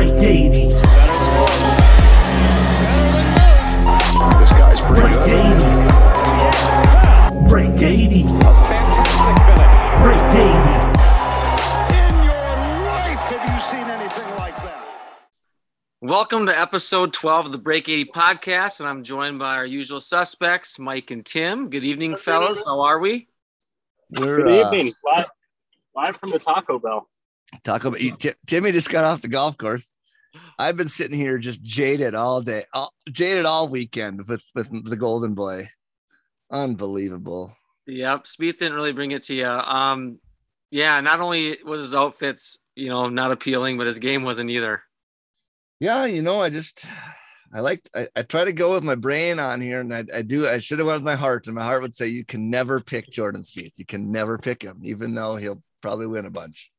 [0.00, 0.06] Amazing.
[0.16, 0.68] Break 80.
[4.38, 5.32] This guy's pretty Break good.
[5.32, 5.44] 80.
[7.48, 8.22] Break 80.
[8.24, 9.74] Fantastic finish.
[10.02, 10.50] Break 80.
[11.94, 12.46] In your
[12.84, 14.84] life, have you seen anything like that?
[16.02, 20.00] Welcome to episode 12 of the Break 80 podcast, and I'm joined by our usual
[20.00, 21.70] suspects, Mike and Tim.
[21.70, 22.62] Good evening, fellas.
[22.64, 23.28] How are we?
[24.10, 24.94] We're Good uh, evening.
[25.04, 25.26] Live,
[25.94, 27.08] live from the Taco Bell.
[27.64, 28.16] Talk about you.
[28.16, 29.92] Ti- Timmy just got off the golf course.
[30.58, 34.96] I've been sitting here just jaded all day, all, jaded all weekend with with the
[34.96, 35.68] Golden Boy.
[36.50, 37.56] Unbelievable.
[37.86, 39.46] Yep, Spieth didn't really bring it to you.
[39.46, 40.18] Um,
[40.70, 44.82] yeah, not only was his outfits, you know, not appealing, but his game wasn't either.
[45.78, 46.86] Yeah, you know, I just
[47.52, 50.22] I like I, I try to go with my brain on here, and I, I
[50.22, 50.46] do.
[50.46, 52.80] I should have went with my heart, and my heart would say you can never
[52.80, 53.78] pick Jordan Spieth.
[53.78, 56.70] You can never pick him, even though he'll probably win a bunch.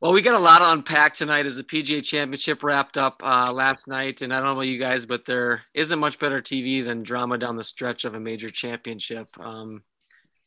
[0.00, 3.52] Well, we got a lot to unpack tonight as the PGA Championship wrapped up uh,
[3.52, 6.84] last night, and I don't know about you guys, but there isn't much better TV
[6.84, 9.36] than drama down the stretch of a major championship.
[9.40, 9.82] Um,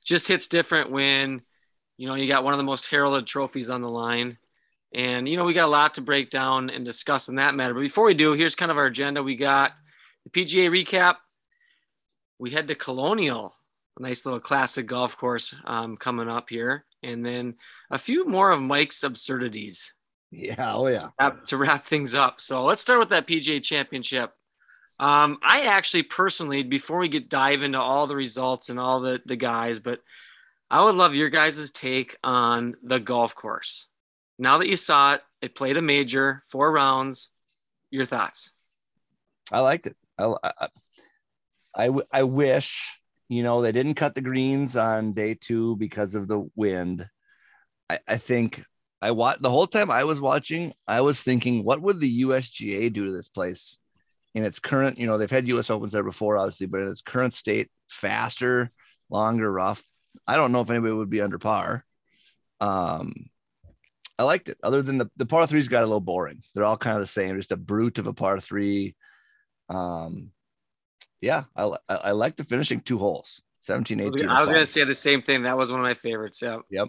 [0.06, 1.42] just hits different when
[1.98, 4.38] you know you got one of the most heralded trophies on the line,
[4.94, 7.74] and you know we got a lot to break down and discuss in that matter.
[7.74, 9.22] But before we do, here's kind of our agenda.
[9.22, 9.74] We got
[10.24, 11.16] the PGA recap.
[12.40, 13.54] We head to Colonial,
[14.00, 17.56] a nice little classic golf course um, coming up here, and then
[17.92, 19.94] a few more of Mike's absurdities
[20.32, 21.10] Yeah, oh yeah.
[21.48, 22.40] to wrap things up.
[22.42, 24.32] So let's start with that PGA Championship.
[25.00, 29.20] Um, I actually personally, before we get dive into all the results and all the
[29.26, 30.00] the guys, but
[30.70, 33.88] I would love your guys' take on the golf course.
[34.40, 37.30] Now that you saw it, it played a major, four rounds.
[37.90, 38.52] Your thoughts?
[39.52, 39.98] I liked it.
[40.20, 46.28] I I wish, you know, they didn't cut the greens on day two because of
[46.28, 47.08] the wind.
[47.92, 48.64] I, I think
[49.02, 52.94] I watched the whole time I was watching, I was thinking, what would the USGA
[52.94, 53.80] do to this place
[54.34, 57.02] in its current, you know, they've had US Opens there before, obviously, but in its
[57.02, 58.72] current state, faster,
[59.10, 59.84] longer, rough.
[60.26, 61.86] I don't know if anybody would be under par.
[62.62, 63.14] Um,
[64.18, 64.58] I liked it.
[64.64, 66.44] Other than the the par threes got a little boring.
[66.54, 68.96] They're all kind of the same, just a brute of a par three.
[69.68, 70.32] Um,
[71.22, 74.30] yeah, I I, I like the finishing two holes, 17, 18.
[74.30, 75.44] I was going to say the same thing.
[75.44, 76.44] That was one of my favorites.
[76.70, 76.86] Yeah.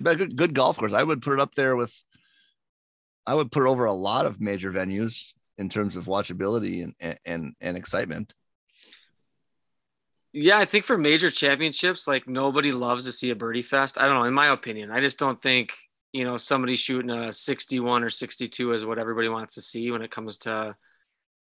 [0.00, 0.92] But good, good golf course.
[0.92, 1.94] I would put it up there with.
[3.26, 7.54] I would put over a lot of major venues in terms of watchability and and,
[7.60, 8.32] and excitement.
[10.32, 13.98] Yeah, I think for major championships, like nobody loves to see a birdie fest.
[13.98, 14.90] I don't know, in my opinion.
[14.90, 15.72] I just don't think,
[16.12, 20.02] you know, somebody shooting a 61 or 62 is what everybody wants to see when
[20.02, 20.76] it comes to,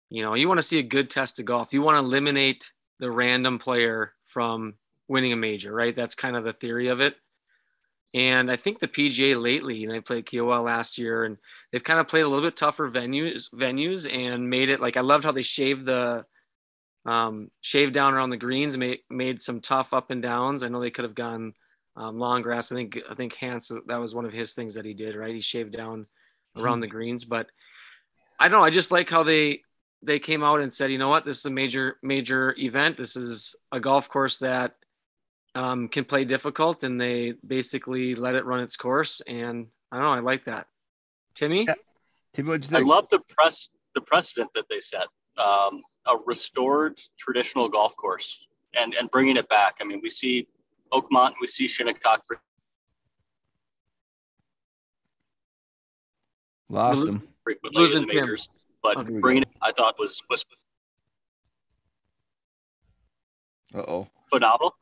[0.09, 1.73] you know, you want to see a good test of golf.
[1.73, 4.75] You want to eliminate the random player from
[5.09, 5.95] winning a major, right?
[5.95, 7.17] That's kind of the theory of it.
[8.17, 11.37] And I think the PGA lately, know, they played Kiawah last year and
[11.71, 15.03] they've kind of played a little bit tougher venues venues and made it like I
[15.03, 16.25] loved how they shaved the
[17.05, 20.63] um, shaved down around the greens, made made some tough up and downs.
[20.63, 21.53] I know they could have gone
[21.95, 22.73] um, long grass.
[22.73, 25.15] I think I think Hanse that was one of his things that he did.
[25.15, 26.07] Right, he shaved down
[26.57, 27.49] around the greens, but
[28.41, 28.65] I don't know.
[28.65, 29.61] I just like how they
[30.03, 32.97] they came out and said, you know what, this is a major major event.
[32.97, 34.77] This is a golf course that
[35.57, 39.23] um, can play difficult, and they basically let it run its course.
[39.27, 40.13] And I don't know.
[40.13, 40.67] I like that.
[41.35, 41.75] Timmy, Yeah.
[42.35, 45.07] Timmy, what'd you I love the press the precedent that they set.
[45.39, 48.47] Um, a restored traditional golf course
[48.79, 49.77] and and bringing it back.
[49.81, 50.47] I mean, we see
[50.93, 52.39] Oakmont, we see Shinnecock for
[56.69, 57.29] Lost them him.
[57.45, 58.23] frequently in Losing the Tim.
[58.23, 58.49] majors,
[58.83, 59.19] but Okay.
[59.21, 60.45] bringing it, I thought was was
[63.75, 64.09] Uh oh.
[64.31, 64.75] phenomenal.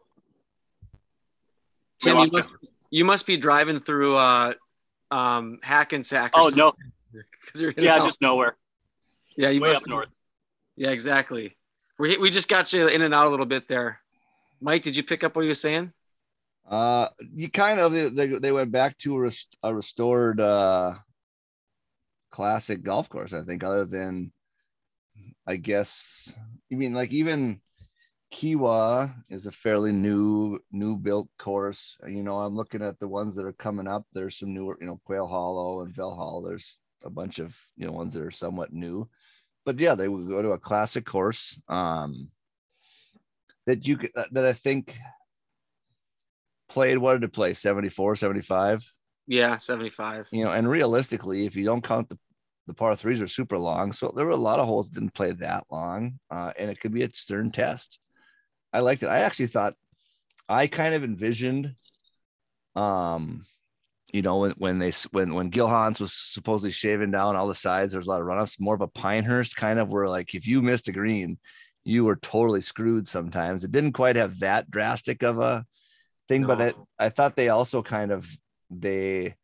[2.05, 2.49] Tim, you must,
[2.91, 4.55] you must be driving through uh,
[5.11, 6.37] um, Hackensack.
[6.37, 6.73] or Oh no,
[7.55, 8.05] you're yeah, out.
[8.05, 8.57] just nowhere,
[9.37, 10.19] yeah, you way must up north.
[10.77, 11.57] Yeah, exactly.
[11.99, 14.01] We we just got you in and out a little bit there.
[14.61, 15.93] Mike, did you pick up what you were saying?
[16.69, 20.95] Uh, you kind of they, they, they went back to a, rest, a restored uh
[22.31, 23.33] classic golf course.
[23.33, 24.33] I think, other than
[25.47, 26.35] I guess
[26.69, 27.61] you mean like even
[28.35, 31.97] Kiawah is a fairly new new built course.
[32.05, 34.07] You know, I'm looking at the ones that are coming up.
[34.13, 36.49] There's some newer, you know, Quail Hollow and Valhalla.
[36.49, 39.09] There's a bunch of you know ones that are somewhat new.
[39.65, 42.29] But yeah, they would go to a classic course um,
[43.67, 44.99] that you could, that I think
[46.69, 48.85] played what did it play 74 75
[49.29, 50.29] Yeah, 75.
[50.33, 52.19] you know and realistically if you don't count the
[52.67, 55.15] the par threes are super long so there were a lot of holes that didn't
[55.15, 58.01] play that long uh, and it could be a stern test
[58.75, 59.75] i liked it i actually thought
[60.49, 61.73] i kind of envisioned
[62.77, 63.43] um
[64.13, 67.55] you know when, when they when when gil hanse was supposedly shaving down all the
[67.55, 70.47] sides there's a lot of runoffs more of a pinehurst kind of where like if
[70.47, 71.39] you missed a green
[71.85, 75.65] you were totally screwed sometimes it didn't quite have that drastic of a
[76.29, 76.65] thing but No.
[76.67, 78.29] it, i thought they also kind of
[78.71, 79.35] they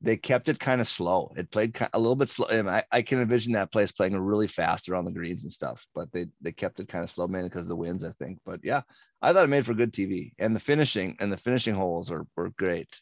[0.00, 1.32] they kept it kind of slow.
[1.36, 2.46] It played a little bit slow.
[2.46, 5.84] And I, I can envision that place playing really fast around the greens and stuff,
[5.94, 8.38] but they they kept it kind of slow, mainly because of the winds, I think.
[8.46, 8.82] But yeah,
[9.20, 10.32] I thought it made for good TV.
[10.38, 13.00] And the finishing and the finishing holes are were great.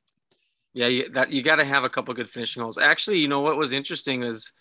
[0.72, 2.78] Yeah, you, that you got to have a couple good finishing holes.
[2.78, 4.52] Actually, you know what was interesting is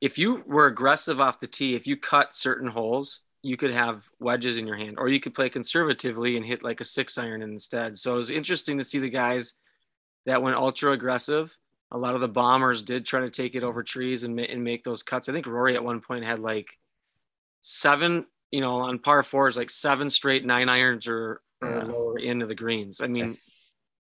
[0.00, 4.08] if you were aggressive off the tee, if you cut certain holes, you could have
[4.18, 7.42] wedges in your hand, or you could play conservatively and hit like a six iron
[7.42, 7.98] instead.
[7.98, 9.54] So it was interesting to see the guys
[10.26, 11.56] that went ultra aggressive.
[11.92, 14.82] A lot of the bombers did try to take it over trees and, and make
[14.82, 15.28] those cuts.
[15.28, 16.78] I think Rory at one point had like
[17.60, 21.84] seven, you know, on par fours, like seven straight nine irons or, or Yeah.
[21.84, 23.00] lower into the greens.
[23.00, 23.36] I mean,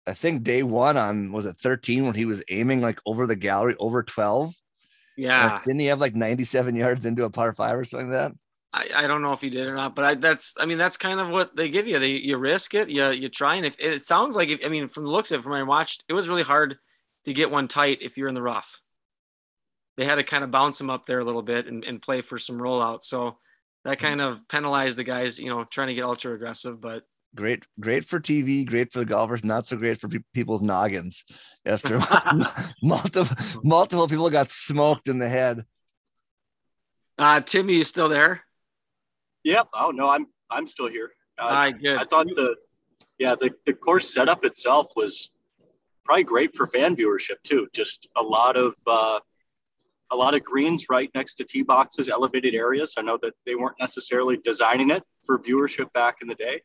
[0.06, 3.36] I think day one on was it 13 when he was aiming like over the
[3.36, 4.54] gallery over 12.
[5.16, 5.52] yeah.
[5.54, 8.32] Like, didn't he have like 97 yards into a par five or something like that?
[8.72, 10.96] I, I don't know if he did or not, but I, that's I mean that's
[10.96, 11.98] kind of what they give you.
[11.98, 14.88] They you risk it, you you try, and if it sounds like if, I mean
[14.88, 16.76] from the looks of it, from what I watched, it was really hard
[17.26, 18.80] to get one tight if you're in the rough.
[19.96, 22.20] They had to kind of bounce him up there a little bit and, and play
[22.22, 23.02] for some rollout.
[23.02, 23.38] So
[23.84, 26.80] that kind of penalized the guys, you know, trying to get ultra aggressive.
[26.80, 27.02] But
[27.34, 31.22] Great, great for TV, great for the golfers, not so great for pe- people's noggins.
[31.66, 32.00] After
[32.82, 35.64] multiple multiple people got smoked in the head.
[37.18, 38.42] uh Timmy, you still there?
[39.44, 39.68] Yep.
[39.74, 41.12] Oh no, I'm I'm still here.
[41.38, 41.98] Uh, All right, good.
[41.98, 42.56] I thought the
[43.18, 45.30] yeah the the course setup itself was
[46.06, 47.68] probably great for fan viewership too.
[47.72, 49.20] Just a lot of uh,
[50.12, 52.94] a lot of greens right next to tee boxes, elevated areas.
[52.96, 56.62] I know that they weren't necessarily designing it for viewership back in the day,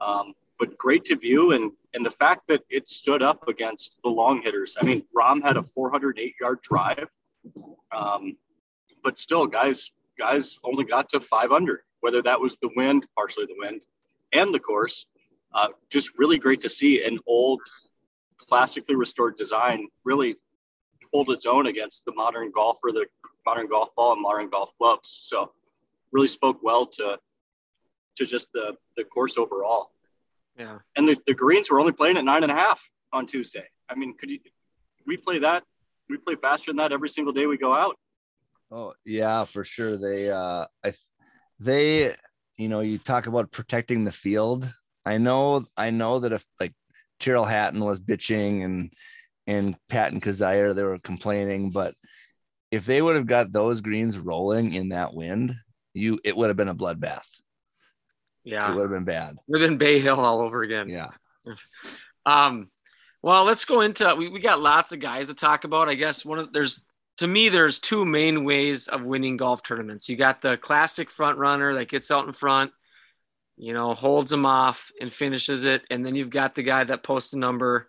[0.00, 4.10] um, but great to view and and the fact that it stood up against the
[4.10, 4.76] long hitters.
[4.80, 7.08] I mean, Rahm had a 408 yard drive,
[7.92, 8.36] um,
[9.02, 11.84] but still, guys guys only got to five under.
[12.00, 13.84] Whether that was the wind, partially the wind,
[14.32, 15.06] and the course,
[15.52, 17.60] uh, just really great to see an old,
[18.50, 20.36] classically restored design really
[21.12, 23.06] hold its own against the modern golfer, the
[23.46, 25.08] modern golf ball, and modern golf clubs.
[25.24, 25.52] So,
[26.12, 27.18] really spoke well to
[28.16, 29.92] to just the the course overall.
[30.58, 30.78] Yeah.
[30.96, 32.82] And the, the greens were only playing at nine and a half
[33.12, 33.66] on Tuesday.
[33.88, 34.38] I mean, could you
[35.06, 35.64] we play that?
[36.08, 37.96] We play faster than that every single day we go out.
[38.70, 39.96] Oh yeah, for sure.
[39.96, 40.92] They uh I
[41.58, 42.14] they
[42.56, 44.70] you know, you talk about protecting the field.
[45.06, 46.74] I know I know that if like
[47.20, 48.92] Tyrrell Hatton was bitching and
[49.46, 51.94] and Patton Kizzire, they were complaining, but
[52.70, 55.54] if they would have got those greens rolling in that wind,
[55.94, 57.26] you it would have been a bloodbath.
[58.44, 58.70] Yeah.
[58.70, 59.34] It would have been bad.
[59.34, 60.88] It Would have been Bay Hill all over again.
[60.88, 61.10] Yeah.
[62.26, 62.70] Um,
[63.22, 65.88] well, let's go into we, we got lots of guys to talk about.
[65.88, 66.84] I guess one of there's
[67.16, 70.06] to me there's two main ways of winning golf tournaments.
[70.06, 72.72] You got the classic front runner that gets out in front,
[73.60, 77.02] you know, holds them off and finishes it, and then you've got the guy that
[77.02, 77.86] posts a number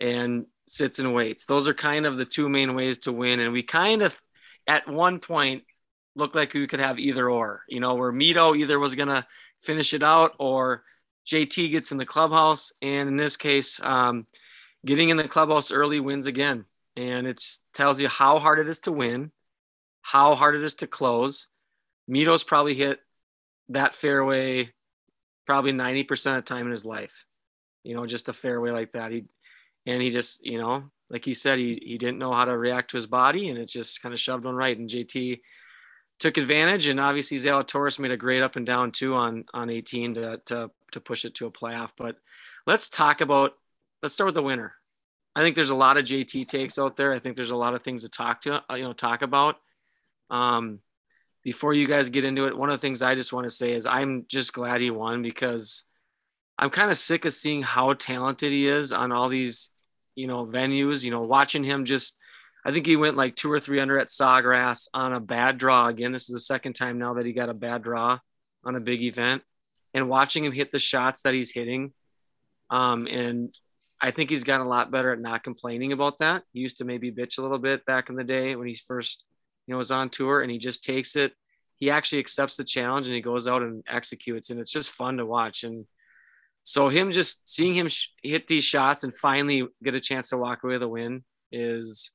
[0.00, 1.46] and sits and waits.
[1.46, 3.38] Those are kind of the two main ways to win.
[3.38, 4.20] And we kind of
[4.66, 5.62] at one point
[6.16, 9.24] looked like we could have either or, you know, where Mito either was gonna
[9.60, 10.82] finish it out or
[11.24, 14.26] JT gets in the clubhouse, and in this case, um,
[14.84, 16.64] getting in the clubhouse early wins again.
[16.96, 17.40] And it
[17.74, 19.30] tells you how hard it is to win,
[20.02, 21.46] how hard it is to close.
[22.10, 22.98] Mito's probably hit
[23.68, 24.72] that fairway
[25.46, 27.24] probably 90% of time in his life.
[27.84, 29.12] You know, just a fairway like that.
[29.12, 29.24] He
[29.86, 32.90] and he just, you know, like he said, he he didn't know how to react
[32.90, 34.76] to his body and it just kind of shoved one right.
[34.76, 35.40] And JT
[36.18, 40.14] took advantage and obviously Zalatoris made a great up and down too on on 18
[40.14, 41.92] to to to push it to a playoff.
[41.96, 42.16] But
[42.66, 43.52] let's talk about
[44.02, 44.74] let's start with the winner.
[45.36, 47.12] I think there's a lot of JT takes out there.
[47.12, 49.56] I think there's a lot of things to talk to uh, you know talk about.
[50.30, 50.80] Um,
[51.46, 53.72] before you guys get into it, one of the things I just want to say
[53.72, 55.84] is I'm just glad he won because
[56.58, 59.70] I'm kind of sick of seeing how talented he is on all these
[60.16, 61.04] you know venues.
[61.04, 62.18] You know, watching him just
[62.64, 65.86] I think he went like two or three under at Sawgrass on a bad draw
[65.86, 66.10] again.
[66.10, 68.18] This is the second time now that he got a bad draw
[68.64, 69.42] on a big event,
[69.94, 71.92] and watching him hit the shots that he's hitting,
[72.70, 73.54] um, and
[74.02, 76.42] I think he's gotten a lot better at not complaining about that.
[76.52, 79.22] He used to maybe bitch a little bit back in the day when he first,
[79.66, 81.32] you know, was on tour and he just takes it.
[81.76, 85.18] He actually accepts the challenge and he goes out and executes and it's just fun
[85.18, 85.62] to watch.
[85.62, 85.86] And
[86.62, 90.38] so him just seeing him sh- hit these shots and finally get a chance to
[90.38, 92.10] walk away with a win is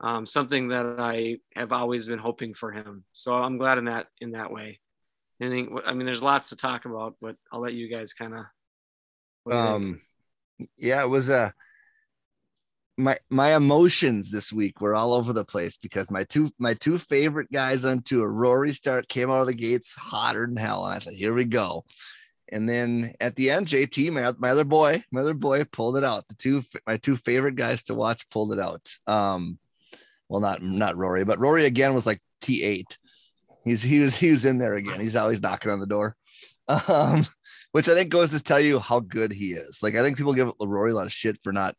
[0.00, 3.04] um, something that I have always been hoping for him.
[3.12, 4.80] So I'm glad in that in that way.
[5.40, 5.78] Anything?
[5.86, 8.44] I mean, there's lots to talk about, but I'll let you guys kind of.
[9.50, 10.00] Um,
[10.76, 11.54] yeah, it was a.
[13.00, 16.98] My my emotions this week were all over the place because my two my two
[16.98, 20.94] favorite guys on tour, Rory start came out of the gates hotter than hell, and
[20.94, 21.84] I thought, here we go.
[22.52, 26.04] And then at the end, JT, my, my other boy, my other boy, pulled it
[26.04, 26.26] out.
[26.28, 28.88] The two my two favorite guys to watch pulled it out.
[29.06, 29.58] Um,
[30.28, 32.96] well, not not Rory, but Rory again was like T8.
[33.64, 35.00] He's he was he was in there again.
[35.00, 36.16] He's always knocking on the door.
[36.86, 37.26] Um,
[37.72, 39.80] which I think goes to tell you how good he is.
[39.82, 41.74] Like I think people give Rory a lot of shit for not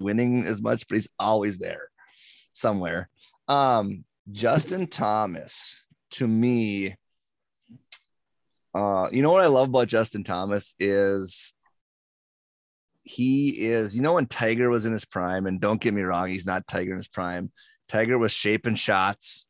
[0.00, 1.88] winning as much, but he's always there
[2.52, 3.08] somewhere.
[3.48, 5.82] Um, Justin Thomas
[6.12, 6.96] to me,
[8.74, 11.54] uh, you know what I love about Justin Thomas is
[13.02, 16.28] he is, you know, when Tiger was in his prime, and don't get me wrong,
[16.28, 17.52] he's not Tiger in his prime.
[17.88, 19.46] Tiger was shaping shots.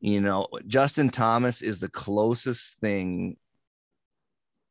[0.00, 3.36] You know, Justin Thomas is the closest thing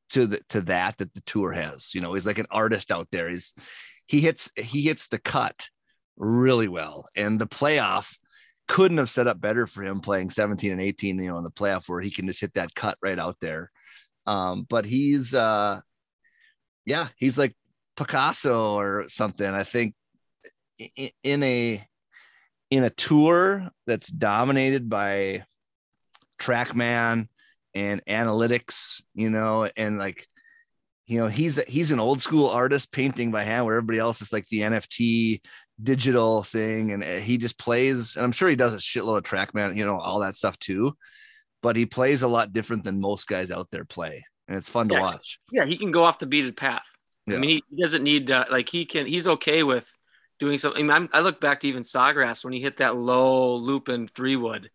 [0.09, 1.93] to the to that that the tour has.
[1.93, 3.29] You know, he's like an artist out there.
[3.29, 3.53] He's
[4.07, 5.69] he hits he hits the cut
[6.17, 8.17] really well, and the playoff
[8.67, 11.19] couldn't have set up better for him playing 17 and 18.
[11.19, 13.71] You know, in the playoff where he can just hit that cut right out there.
[14.25, 15.81] Um, but he's uh,
[16.85, 17.55] yeah, he's like
[17.95, 19.47] Picasso or something.
[19.47, 19.95] I think
[21.23, 21.85] in a
[22.71, 25.45] in a tour that's dominated by
[26.39, 27.27] trackman
[27.75, 30.27] and analytics you know and like
[31.13, 34.33] you know he's he's an old school artist painting by hand where everybody else is
[34.33, 35.41] like the nft
[35.81, 36.91] digital thing.
[36.91, 39.85] And uh, he just plays and i'm sure he does a shitload of trackman you
[39.85, 40.95] know all that stuff too.
[41.61, 44.89] But he plays a lot different than most guys out there play and it's fun
[44.89, 44.97] yeah.
[44.97, 45.39] to watch.
[45.51, 46.81] Yeah he can go off the beaten path.
[47.27, 47.35] Yeah.
[47.35, 49.89] i mean he, he doesn't need uh, like he can he's okay with
[50.39, 52.97] doing something I, mean, I'm, I look back to even sawgrass when he hit that
[52.97, 54.71] low loop in three wood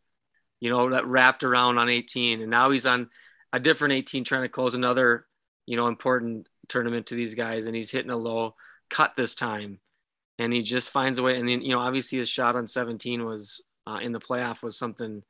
[0.60, 3.10] you know that wrapped around on 18 and now he's on
[3.52, 5.26] a different 18 trying to close another
[5.68, 8.54] you know important tournament to these guys and he's hitting a low
[8.90, 9.80] cut this time.
[10.40, 13.24] And he just finds a way and then you know obviously his shot on 17
[13.24, 15.22] was uh, in the playoff was something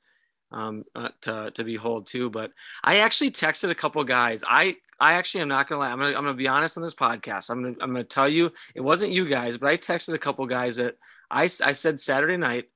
[0.50, 2.30] um, uh, to, to behold too.
[2.30, 2.52] But
[2.84, 4.44] i actually texted a couple guys.
[4.46, 6.94] I i actually am not gonna lie i'm gonna, I'm gonna be honest on this
[6.94, 7.50] podcast.
[7.50, 10.46] I'm gonna, I'm gonna tell you it wasn't you guys but i texted a couple
[10.46, 10.96] guys that
[11.30, 12.68] i, I said saturday night.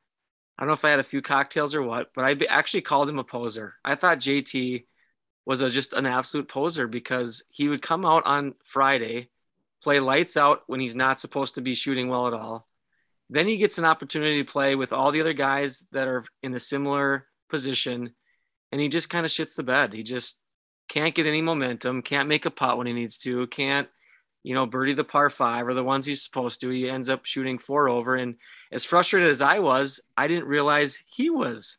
[0.59, 3.09] I don't know if I had a few cocktails or what, but I actually called
[3.09, 3.75] him a poser.
[3.85, 4.85] I thought JT
[5.45, 9.29] was a, just an absolute poser because he would come out on Friday,
[9.83, 12.69] play lights out when he's not supposed to be shooting well at all.
[13.29, 16.55] Then he gets an opportunity to play with all the other guys that are in
[16.55, 18.13] a similar position,
[18.71, 19.93] and he just kind of shits the bed.
[19.93, 20.41] He just
[20.89, 23.89] can't get any momentum, can't make a pot when he needs to, can't
[24.43, 26.69] you know, birdie the par five or the ones he's supposed to.
[26.71, 28.17] He ends up shooting four over.
[28.17, 28.37] And
[28.71, 31.79] as frustrated as I was, I didn't realize he was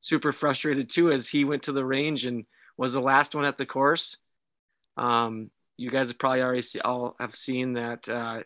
[0.00, 2.44] super frustrated too as he went to the range and
[2.76, 4.16] was the last one at the course.
[4.96, 8.08] Um, you guys have probably already see, all have seen that.
[8.08, 8.42] Uh,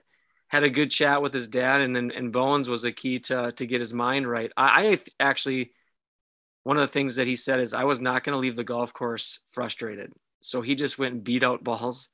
[0.49, 3.53] had a good chat with his dad, and then and Bones was a key to
[3.53, 4.53] to get his mind right.
[4.57, 5.73] I, I actually
[6.63, 8.65] one of the things that he said is I was not going to leave the
[8.65, 12.09] golf course frustrated, so he just went and beat out balls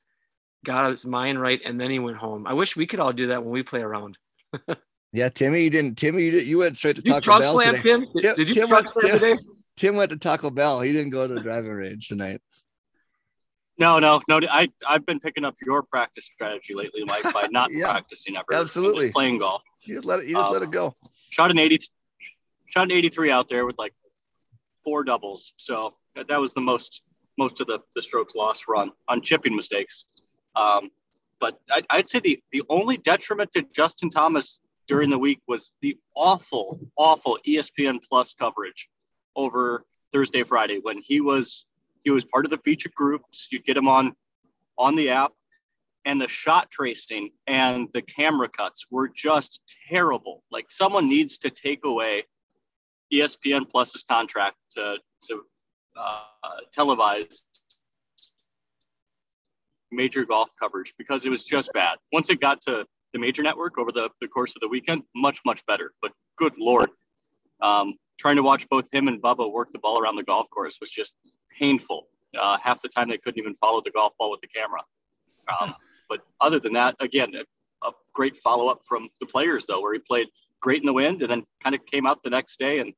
[0.63, 2.47] got his mind right, and then he went home.
[2.47, 4.17] I wish we could all do that when we play around.
[5.15, 5.95] Yeah, Timmy, you didn't.
[5.95, 7.89] Timmy, you, did, you went straight to you Taco trunk Bell slam today.
[7.91, 8.07] him?
[8.15, 9.37] Did, Tim- did you Tim Tim- today?
[9.77, 10.81] Tim went to Taco Bell.
[10.81, 12.41] He didn't go to the driving range tonight.
[13.79, 14.39] No, no, no.
[14.49, 18.45] I I've been picking up your practice strategy lately, Mike, by not Yeah, practicing ever.
[18.53, 19.03] absolutely.
[19.03, 19.63] just playing golf.
[19.85, 20.27] You just let it.
[20.27, 20.95] You just let it go.
[21.31, 21.79] Shot an eighty,
[22.67, 23.93] shot an eighty-three out there with like
[24.83, 25.53] four doubles.
[25.57, 27.01] So that, that was the most
[27.39, 30.05] most of the the strokes lost run on chipping mistakes.
[30.55, 30.91] Um,
[31.39, 35.71] but I'd, I'd say the the only detriment to Justin Thomas during the week was
[35.81, 38.87] the awful, awful ESPN Plus coverage
[39.35, 41.65] over Thursday, Friday when he was
[42.01, 43.47] he was part of the featured groups.
[43.51, 44.15] You'd get him on
[44.77, 45.31] on the app,
[46.05, 50.43] and the shot tracing and the camera cuts were just terrible.
[50.51, 52.23] Like someone needs to take away
[53.13, 54.97] ESPN Plus's contract to
[55.27, 55.43] to
[55.95, 56.21] uh,
[56.75, 57.43] televise
[59.91, 61.97] major golf coverage because it was just bad.
[62.11, 65.39] Once it got to the major network over the, the course of the weekend, much,
[65.45, 65.91] much better.
[66.01, 66.89] But good Lord,
[67.61, 70.79] um, trying to watch both him and Bubba work the ball around the golf course
[70.79, 71.15] was just
[71.57, 72.07] painful.
[72.39, 74.81] Uh, half the time they couldn't even follow the golf ball with the camera.
[75.61, 75.75] Um,
[76.09, 77.33] but other than that, again,
[77.83, 80.27] a great follow up from the players though, where he played
[80.61, 82.93] great in the wind and then kind of came out the next day and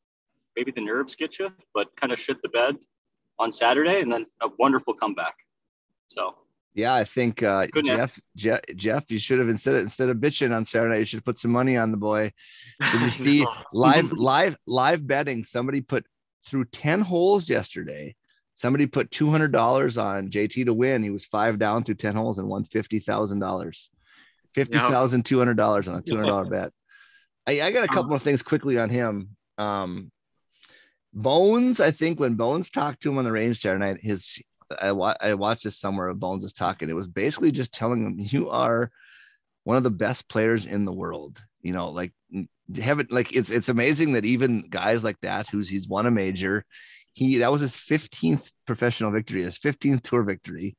[0.55, 2.77] maybe the nerves get you, but kind of shit the bed
[3.39, 5.35] on Saturday and then a wonderful comeback.
[6.07, 6.35] So
[6.75, 10.53] Yeah, I think uh, Jeff, Jeff, Jeff, you should have instead of, instead of bitching
[10.53, 12.33] on Saturday, you should put some money on the boy.
[12.91, 15.45] Did you see live, live, live betting?
[15.45, 16.05] Somebody put
[16.45, 18.13] through 10 holes yesterday.
[18.55, 21.01] Somebody put $200 on JT to win.
[21.01, 23.89] He was five down through 10 holes and won $50,000.
[24.53, 26.71] $50,200 on a $200 bet.
[27.47, 29.29] I, I got a couple of things quickly on him.
[29.57, 30.11] Um,
[31.13, 34.43] Bones, I think when Bones talked to him on the range Saturday night, his
[34.81, 36.89] I, wa- I watched this somewhere of Bones is talking.
[36.89, 38.91] It was basically just telling him you are
[39.63, 41.43] one of the best players in the world.
[41.61, 42.13] You know, like
[42.79, 46.65] haven't like it's it's amazing that even guys like that, who's he's won a major,
[47.13, 50.77] he that was his 15th professional victory, his 15th tour victory.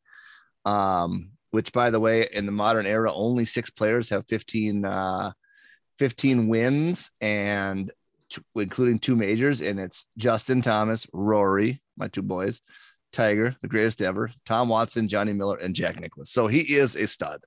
[0.65, 5.33] Um, which by the way, in the modern era, only six players have 15 uh
[5.99, 7.91] 15 wins and
[8.29, 12.61] two, including two majors, and it's Justin Thomas, Rory, my two boys,
[13.17, 16.31] Tiger, the greatest ever, Tom Watson, Johnny Miller, and Jack Nicklaus.
[16.31, 17.41] So he is a stud.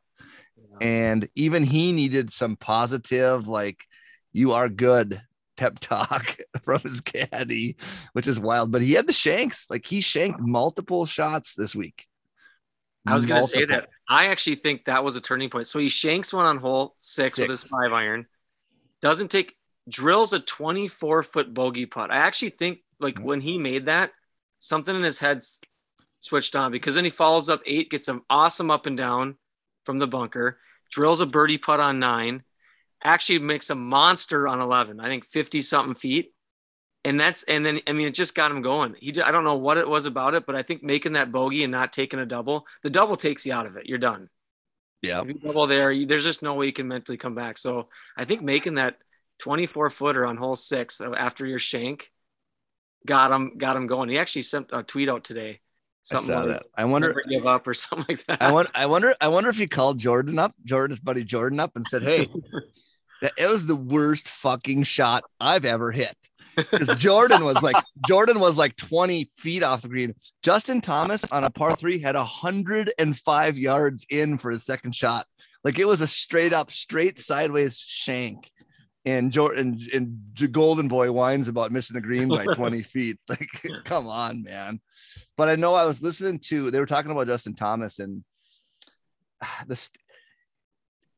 [0.81, 3.85] And even he needed some positive, like,
[4.31, 5.21] you are good
[5.57, 7.75] pep talk from his caddy,
[8.13, 8.71] which is wild.
[8.71, 12.07] But he had the shanks, like, he shanked multiple shots this week.
[13.05, 13.89] I was going to say that.
[14.09, 15.67] I actually think that was a turning point.
[15.67, 18.27] So he shanks one on hole six, with his five iron.
[19.01, 19.55] Doesn't take
[19.87, 22.11] drills a 24 foot bogey putt.
[22.11, 23.23] I actually think like Mhm.
[23.23, 24.11] when he made that,
[24.59, 25.59] something in his head's
[26.19, 29.35] switched on because then he follows up eight, gets an awesome up and down
[29.85, 30.59] from the bunker,
[30.91, 32.43] drills a birdie putt on nine,
[33.03, 34.99] actually makes a monster on 11.
[34.99, 36.33] I think 50 something feet.
[37.05, 38.93] And that's and then I mean it just got him going.
[38.99, 41.31] He did, I don't know what it was about it, but I think making that
[41.31, 43.85] bogey and not taking a double, the double takes you out of it.
[43.85, 44.29] You're done.
[45.01, 45.21] Yeah.
[45.21, 47.57] If you double there, you, there's just no way you can mentally come back.
[47.57, 47.87] So
[48.17, 48.97] I think making that
[49.41, 52.11] 24 footer on hole six after your shank
[53.05, 54.09] got him got him going.
[54.09, 55.59] He actually sent a tweet out today.
[56.11, 56.63] I saw like, that.
[56.75, 58.41] I wonder, never give up or something like that.
[58.41, 61.75] I wonder, I wonder, I wonder if he called Jordan up, Jordan's buddy Jordan up,
[61.75, 62.27] and said, "Hey,
[63.21, 66.15] that it was the worst fucking shot I've ever hit."
[66.71, 67.75] Because Jordan was like,
[68.07, 70.13] Jordan was like 20 feet off the green.
[70.43, 75.25] Justin Thomas on a par three had 105 yards in for his second shot.
[75.63, 78.49] Like it was a straight up, straight sideways shank.
[79.09, 80.19] And Jordan and
[80.51, 83.17] Golden Boy whines about missing the green by 20 feet.
[83.29, 83.49] Like,
[83.85, 84.79] come on, man.
[85.37, 88.23] But I know I was listening to they were talking about Justin Thomas and
[89.67, 89.89] this.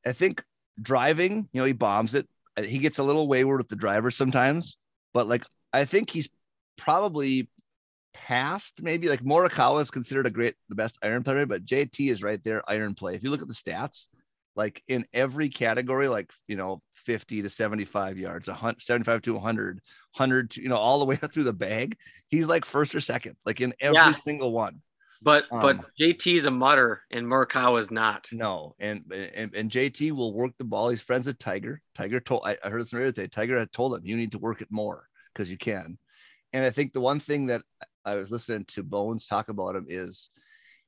[0.06, 0.44] I think
[0.82, 2.28] driving, you know, he bombs it.
[2.58, 4.78] Uh, He gets a little wayward with the driver sometimes,
[5.14, 6.30] but like I think he's
[6.78, 7.50] probably
[8.14, 12.22] past maybe like Morikawa is considered a great, the best iron player, but JT is
[12.24, 13.16] right there, iron play.
[13.16, 14.08] If you look at the stats,
[14.56, 19.76] like in every category, like you know, 50 to 75 yards, 100, 75 to 100,
[20.16, 21.98] 100, to, you know, all the way up through the bag,
[22.30, 24.14] he's like first or second, like in every Yeah.
[24.16, 24.82] single one.
[25.22, 28.28] but um, but JT's a mutter and Morikawa is not.
[28.32, 30.90] No, and, and and JT will work the ball.
[30.90, 31.82] He's friends with Tiger.
[31.96, 33.28] Tiger told I, I heard this radio today.
[33.28, 35.98] Tiger had told him you need to work it more because you can.
[36.54, 37.62] And I think the one thing that
[38.04, 40.30] I was listening to Bones talk about him is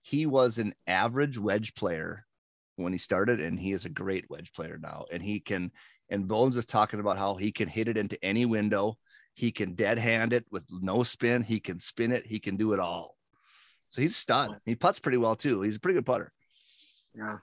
[0.01, 2.25] he was an average wedge player
[2.75, 5.05] when he started, and he is a great wedge player now.
[5.11, 5.71] And he can.
[6.09, 8.97] And Bones is talking about how he can hit it into any window.
[9.33, 11.41] He can dead hand it with no spin.
[11.41, 12.25] He can spin it.
[12.25, 13.15] He can do it all.
[13.89, 14.59] So he's stud.
[14.65, 15.61] He puts pretty well too.
[15.61, 16.31] He's a pretty good putter.
[17.15, 17.37] Yeah.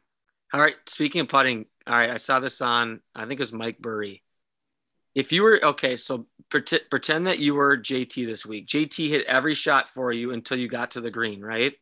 [0.52, 0.74] All right.
[0.86, 4.22] Speaking of putting, all right, I saw this on, I think it was Mike Burry.
[5.14, 8.66] If you were okay, so pretend, pretend that you were JT this week.
[8.68, 11.72] JT hit every shot for you until you got to the green, right?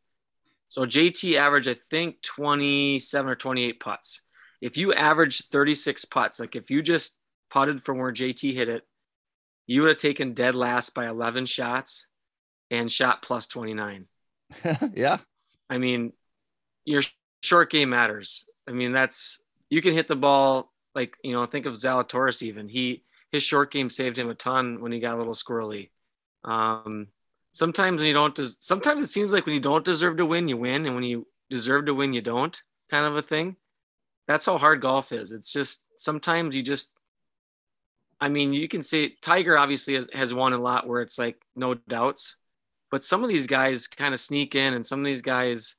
[0.68, 4.20] So JT averaged, I think, 27 or 28 putts.
[4.60, 7.16] If you averaged 36 putts, like if you just
[7.50, 8.86] putted from where JT hit it,
[9.66, 12.06] you would have taken dead last by 11 shots
[12.70, 14.06] and shot plus 29.
[14.94, 15.18] yeah.
[15.70, 16.12] I mean,
[16.84, 17.02] your
[17.42, 18.44] short game matters.
[18.66, 21.44] I mean, that's you can hit the ball like you know.
[21.46, 22.42] Think of Zalatoris.
[22.42, 25.90] Even he his short game saved him a ton when he got a little squirrely.
[26.44, 27.08] Um,
[27.58, 30.48] sometimes when you don't, des- sometimes it seems like when you don't deserve to win,
[30.48, 32.60] you win, and when you deserve to win, you don't.
[32.90, 33.56] Kind of a thing.
[34.28, 35.32] That's how hard golf is.
[35.32, 36.92] It's just sometimes you just.
[38.20, 41.36] I mean, you can see Tiger obviously has, has won a lot where it's like
[41.54, 42.36] no doubts,
[42.90, 45.76] but some of these guys kind of sneak in, and some of these guys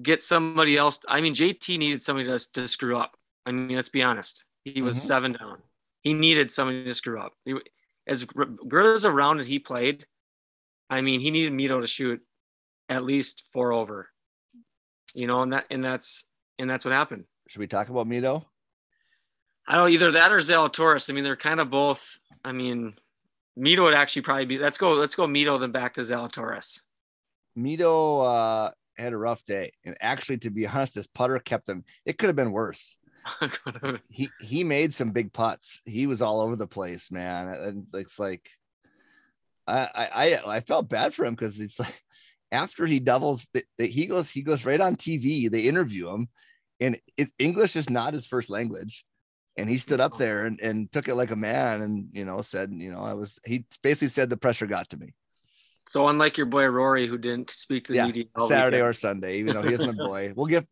[0.00, 1.00] get somebody else.
[1.08, 3.16] I mean, JT needed somebody to, to screw up.
[3.44, 4.44] I mean, let's be honest.
[4.64, 5.00] He was Mhm.
[5.00, 5.58] seven down.
[6.00, 7.32] He needed somebody to screw up.
[7.44, 7.54] He,
[8.06, 10.06] as good as a round that he played,
[10.92, 12.20] I mean, he needed Mito to shoot
[12.90, 14.10] at least four over.
[15.14, 16.26] You know, and that and that's
[16.58, 17.24] and that's what happened.
[17.48, 18.44] Should we talk about Mito?
[19.66, 21.08] I don't either that or Zalatoris.
[21.08, 22.18] I mean, they're kind of both.
[22.44, 22.94] I mean,
[23.58, 24.58] Mito would actually probably be.
[24.58, 24.92] Let's go.
[24.92, 26.80] Let's go Mito then back to Zalatoris.
[27.58, 31.84] Mito uh, had a rough day, and actually, to be honest, this putter kept him.
[32.04, 32.96] It could have been worse.
[34.10, 35.80] he he made some big putts.
[35.86, 37.48] He was all over the place, man.
[37.48, 38.50] And it's like
[39.66, 42.02] I I I felt bad for him because it's like
[42.52, 45.50] after he doubles, that he goes he goes right on TV.
[45.50, 46.28] They interview him,
[46.80, 49.04] and it, English is not his first language.
[49.58, 52.40] And he stood up there and, and took it like a man, and you know
[52.40, 53.38] said, you know, I was.
[53.44, 55.12] He basically said the pressure got to me.
[55.88, 58.88] So unlike your boy Rory, who didn't speak to the yeah, media Saturday weekend.
[58.88, 60.66] or Sunday, even though he isn't a boy, we'll give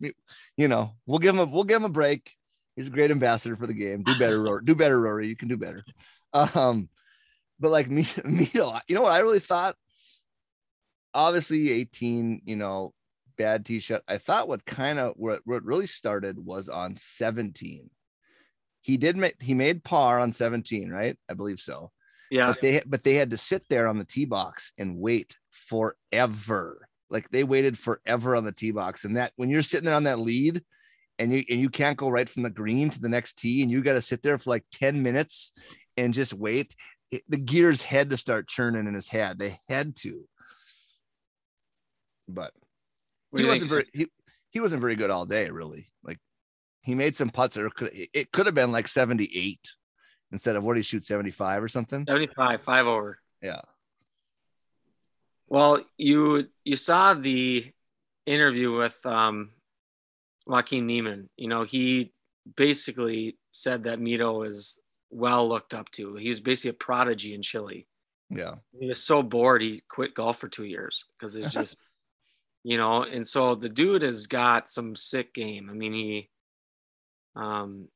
[0.57, 2.35] you know we'll give him a, we'll give him a break.
[2.77, 4.03] He's a great ambassador for the game.
[4.03, 4.63] Do better, Rory.
[4.65, 5.29] Do better, Rory.
[5.29, 5.85] You can do better.
[6.33, 6.89] Um,
[7.61, 9.77] but like me, Mito, you know what I really thought?
[11.13, 12.95] Obviously, 18, you know,
[13.37, 14.03] bad tee shot.
[14.09, 17.91] I thought what kind of what, what really started was on 17.
[18.83, 21.17] He did make he made par on 17, right?
[21.29, 21.91] I believe so.
[22.31, 22.49] Yeah.
[22.49, 26.87] But they but they had to sit there on the tee box and wait forever.
[27.11, 29.05] Like they waited forever on the tee box.
[29.05, 30.63] And that when you're sitting there on that lead
[31.19, 33.71] and you and you can't go right from the green to the next tee and
[33.71, 35.53] you got to sit there for like 10 minutes
[35.97, 36.75] and just wait
[37.11, 39.39] it, the gears had to start churning in his head.
[39.39, 40.25] They had to.
[42.29, 42.53] But
[43.37, 44.07] he wasn't very he,
[44.51, 45.89] he wasn't very good all day, really.
[46.05, 46.19] Like
[46.83, 49.59] he made some putts that could it could have been like 78
[50.33, 52.05] instead of what he shoot 75 or something.
[52.07, 53.19] 75, five over.
[53.43, 53.63] Yeah.
[55.49, 57.73] Well, you you saw the
[58.27, 59.51] interview with um
[60.47, 61.29] Joaquin Niemann.
[61.37, 62.13] You know, he
[62.57, 66.15] basically said that Mito is well looked up to.
[66.15, 67.87] He was basically a prodigy in Chile.
[68.31, 68.57] Yeah.
[68.79, 71.77] He was so bored he quit golf for two years because it's just,
[72.63, 75.69] you know, and so the dude has got some sick game.
[75.69, 76.31] I mean, he,
[77.35, 77.89] um,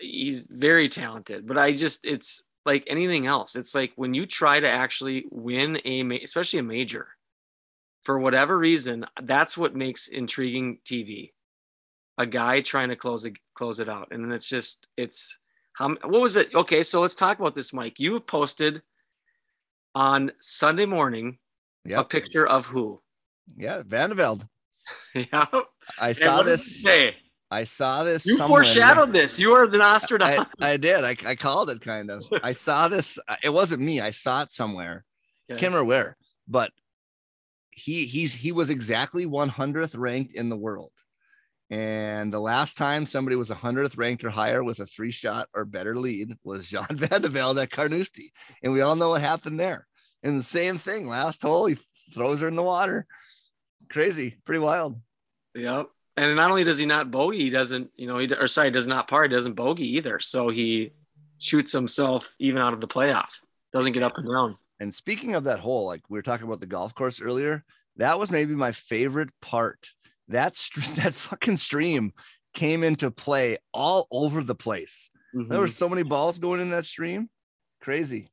[0.00, 3.54] he's very talented, but I just, it's like anything else.
[3.54, 7.08] It's like when you try to actually win a, especially a major,
[8.02, 11.32] for whatever reason, that's what makes intriguing TV.
[12.18, 15.38] A guy trying to close it, close it out, and then it's just, it's,
[15.74, 16.54] how, what was it?
[16.54, 17.98] Okay, so let's talk about this, Mike.
[17.98, 18.82] You posted
[19.94, 21.38] on Sunday morning
[21.84, 22.00] yep.
[22.00, 23.00] a picture of who?
[23.56, 24.48] Yeah, Van de Velde.
[25.14, 25.46] yeah.
[25.98, 26.82] I saw this.
[26.82, 27.16] Say?
[27.50, 28.24] I saw this.
[28.24, 28.64] You somewhere.
[28.64, 29.38] foreshadowed this.
[29.38, 30.48] You are the Nostradamus.
[30.60, 31.04] I, I did.
[31.04, 32.24] I, I called it kind of.
[32.42, 33.18] I saw this.
[33.28, 34.00] Uh, it wasn't me.
[34.00, 35.04] I saw it somewhere.
[35.50, 35.60] Okay.
[35.60, 36.16] Can't remember where,
[36.48, 36.72] but
[37.70, 40.90] he he's he was exactly 100th ranked in the world.
[41.70, 45.64] And the last time somebody was 100th ranked or higher with a three shot or
[45.64, 48.32] better lead was Jean Van de Velde at Carnoustie.
[48.62, 49.86] And we all know what happened there.
[50.22, 51.78] And the same thing, last hole, he
[52.12, 53.06] throws her in the water.
[53.90, 54.96] Crazy, pretty wild.
[55.54, 55.88] Yep.
[56.16, 58.86] And not only does he not bogey, he doesn't, you know, he or sorry, does
[58.86, 60.20] not par, he doesn't bogey either.
[60.20, 60.92] So he
[61.38, 63.40] shoots himself even out of the playoff.
[63.72, 64.56] Doesn't get up and down.
[64.80, 67.64] And speaking of that hole, like we were talking about the golf course earlier,
[67.96, 69.90] that was maybe my favorite part
[70.28, 70.54] that
[70.96, 72.12] that fucking stream
[72.54, 75.10] came into play all over the place.
[75.34, 75.50] Mm-hmm.
[75.50, 77.28] There were so many balls going in that stream.
[77.80, 78.30] Crazy.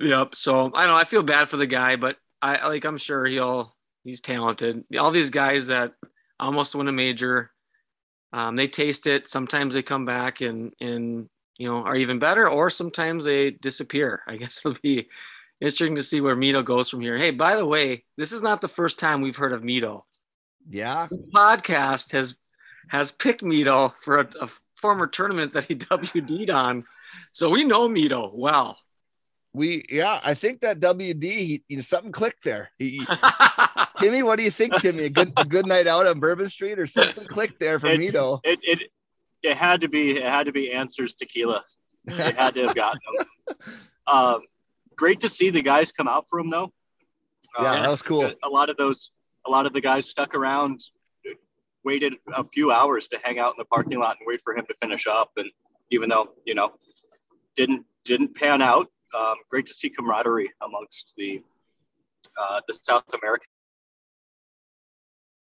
[0.00, 0.34] Yep.
[0.34, 3.74] So I know I feel bad for the guy, but I like I'm sure he'll
[4.04, 4.84] he's talented.
[4.98, 5.92] All these guys that
[6.38, 7.50] almost win a major,
[8.32, 9.28] um, they taste it.
[9.28, 14.22] Sometimes they come back and and you know are even better, or sometimes they disappear.
[14.28, 15.08] I guess it'll be
[15.60, 17.16] interesting to see where Mito goes from here.
[17.16, 20.02] Hey, by the way, this is not the first time we've heard of Mito.
[20.68, 21.08] Yeah.
[21.10, 22.36] The podcast has
[22.88, 26.84] has picked Mito for a, a former tournament that he WD'd on.
[27.32, 28.78] So we know Mito well.
[29.52, 32.72] We yeah, I think that WD he, you know, something clicked there.
[32.76, 33.06] He,
[33.96, 35.04] Timmy, what do you think, Timmy?
[35.04, 38.00] A good a good night out on Bourbon Street or something clicked there for it,
[38.00, 38.40] Mito.
[38.42, 38.90] It, it
[39.44, 41.62] it had to be it had to be answers tequila.
[42.06, 43.56] It had to have gotten them.
[44.06, 44.42] Um,
[44.96, 46.70] great to see the guys come out for him though.
[47.58, 48.30] Yeah, uh, that was cool.
[48.42, 49.12] A lot of those
[49.46, 50.80] a lot of the guys stuck around,
[51.84, 54.64] waited a few hours to hang out in the parking lot and wait for him
[54.66, 55.32] to finish up.
[55.36, 55.50] And
[55.90, 56.72] even though you know
[57.56, 61.42] didn't didn't pan out, um, great to see camaraderie amongst the
[62.38, 63.48] uh, the South American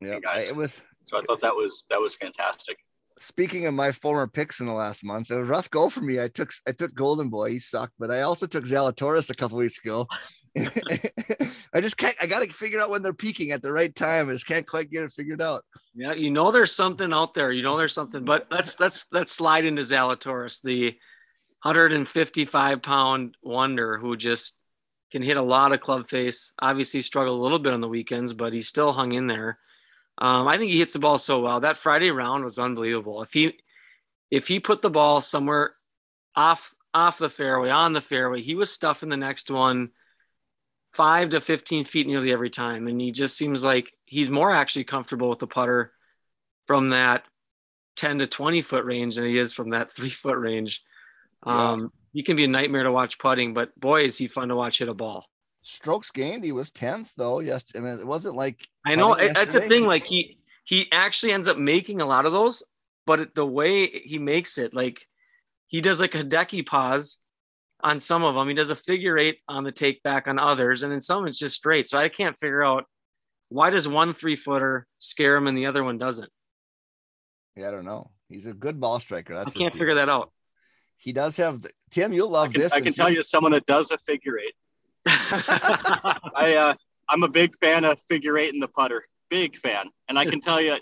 [0.00, 0.48] yeah, guys.
[0.48, 0.80] It was.
[1.04, 2.78] So I thought that was that was fantastic.
[3.18, 6.20] Speaking of my former picks in the last month, a rough goal for me.
[6.20, 9.58] I took I took Golden Boy, he sucked, but I also took Zalatoris a couple
[9.58, 10.06] weeks ago.
[11.74, 12.16] I just can't.
[12.20, 14.28] I got to figure out when they're peaking at the right time.
[14.28, 15.64] I just can't quite get it figured out.
[15.94, 17.50] Yeah, you know, there's something out there.
[17.50, 18.24] You know, there's something.
[18.24, 20.96] But let's let's let's slide into Zalatoris, the
[21.62, 24.56] 155 pound wonder who just
[25.10, 26.52] can hit a lot of club face.
[26.60, 29.58] Obviously, struggled a little bit on the weekends, but he still hung in there.
[30.18, 31.60] Um, I think he hits the ball so well.
[31.60, 33.22] That Friday round was unbelievable.
[33.22, 33.58] If he
[34.30, 35.74] if he put the ball somewhere
[36.34, 39.90] off off the fairway, on the fairway, he was stuffing the next one
[40.98, 42.88] five to 15 feet nearly every time.
[42.88, 45.92] And he just seems like he's more actually comfortable with the putter
[46.66, 47.22] from that
[47.94, 50.82] 10 to 20 foot range than he is from that three foot range.
[51.44, 54.56] Um, He can be a nightmare to watch putting, but boy, is he fun to
[54.56, 55.26] watch hit a ball.
[55.62, 57.38] Strokes gained, he was 10th though.
[57.38, 57.64] Yes.
[57.76, 59.84] I mean, it wasn't like I know that's the thing.
[59.84, 62.64] Like he he actually ends up making a lot of those,
[63.06, 65.06] but the way he makes it, like
[65.68, 67.18] he does like a Hideki pause
[67.80, 68.48] on some of them.
[68.48, 71.38] He does a figure eight on the take back on others, and then some it's
[71.38, 71.88] just straight.
[71.88, 72.84] So I can't figure out
[73.48, 76.30] why does one three footer scare him and the other one doesn't.
[77.56, 78.10] Yeah, I don't know.
[78.28, 79.34] He's a good ball striker.
[79.34, 80.32] That's I can't figure that out.
[80.96, 82.12] He does have the, Tim.
[82.12, 82.72] You'll I love can, this.
[82.72, 84.54] I can tell you someone that does a figure eight.
[85.06, 86.74] I uh,
[87.08, 89.04] I'm a big fan of figure eight and the putter.
[89.30, 90.78] Big fan, and I can tell you,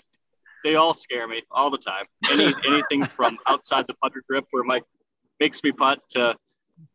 [0.63, 2.05] they all scare me all the time.
[2.31, 4.83] Any anything from outside the putter grip where Mike
[5.39, 6.35] makes me putt to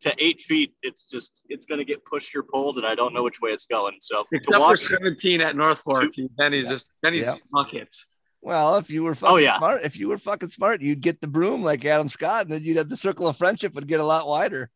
[0.01, 3.23] to eight feet, it's just it's gonna get pushed or pulled, and I don't know
[3.23, 3.97] which way it's going.
[4.01, 6.71] So to Except for 17 at North Fork, then he's Yeah.
[6.71, 7.35] just then he's Yeah.
[7.51, 8.07] buckets.
[8.40, 9.59] Well, if you were oh, fucking Oh, yeah.
[9.59, 12.62] smart, if you were fucking smart, you'd get the broom like Adam Scott, and then
[12.64, 14.68] you'd have the circle of friendship would get a lot wider.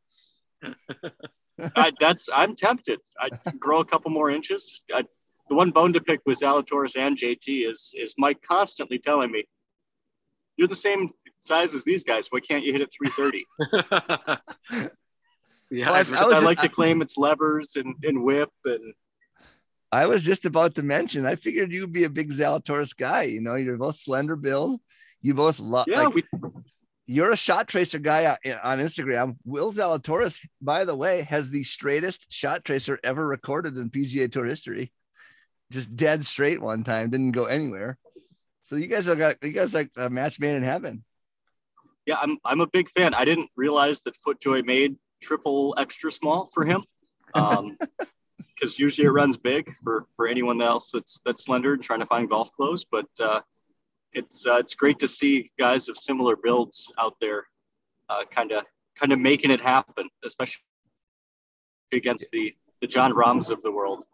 [1.76, 3.00] I, that's I'm tempted.
[3.20, 4.82] I grow a couple more inches.
[4.94, 5.04] I,
[5.48, 9.44] the one bone to pick with Zalatoris and JT is is Mike constantly telling me,
[10.56, 11.10] "You're the same
[11.46, 12.28] size as these guys.
[12.30, 13.46] Why can't you hit it 330?"
[15.70, 18.94] yeah, Well, I- Because I, like I- to claim it's levers and, and whip and
[19.92, 21.24] I was just about to mention.
[21.26, 23.22] I figured you'd be a big Zalatoris guy.
[23.22, 24.80] You know, you're both slender build.
[25.22, 25.86] You both love.
[25.88, 26.24] yeah, like, we
[27.06, 29.36] you're a shot tracer guy on- on Instagram.
[29.44, 34.44] Will Zalatoris, by the way, has the straightest shot tracer ever recorded in PGA Tour
[34.44, 34.92] history.
[35.70, 37.96] Just dead straight one time, didn't go anywhere.
[38.62, 41.04] So you guys are got you guys like a match made in heaven.
[42.06, 43.14] Yeah, I'm I'm a big fan.
[43.14, 46.82] I didn't realize that FootJoy made triple extra small for him.
[47.34, 47.76] Um,
[48.56, 52.06] because usually it runs big for for anyone else that's that's slender and trying to
[52.06, 52.84] find golf clothes.
[52.90, 53.40] But uh,
[54.12, 57.44] it's uh, it's great to see guys of similar builds out there,
[58.30, 58.64] kind of
[58.94, 60.62] kind of making it happen, especially
[61.92, 64.04] against the the Jon Rahms of the world.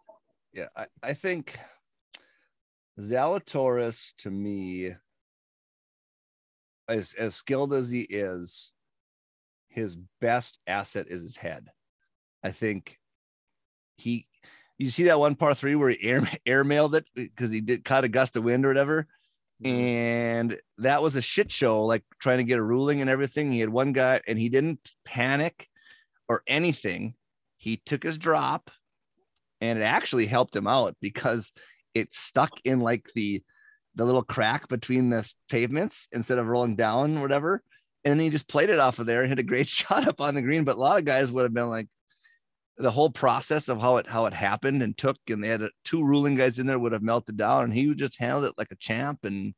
[0.53, 1.59] Yeah, I, I think
[3.01, 4.95] Zalatoris to me,
[6.88, 8.73] as as skilled as he is,
[9.68, 11.68] his best asset is his head.
[12.42, 12.99] I think
[13.97, 14.27] he
[14.79, 18.05] you see that one par three where he air airmailed it because he did caught
[18.05, 19.07] a gust of wind or whatever.
[19.62, 19.77] Mm-hmm.
[19.77, 23.53] And that was a shit show, like trying to get a ruling and everything.
[23.53, 25.68] He had one guy and he didn't panic
[26.29, 27.14] or anything.
[27.59, 28.71] He took his drop
[29.61, 31.53] and it actually helped him out because
[31.95, 33.42] it stuck in like the
[33.95, 37.63] the little crack between the pavements instead of rolling down whatever.
[38.05, 40.21] And then he just played it off of there and hit a great shot up
[40.21, 40.65] on the green.
[40.65, 41.89] But a lot of guys would have been like
[42.79, 45.69] the whole process of how it how it happened and took, and they had uh,
[45.85, 48.73] two ruling guys in there would have melted down, and he just handled it like
[48.73, 49.21] a champ.
[49.25, 49.55] And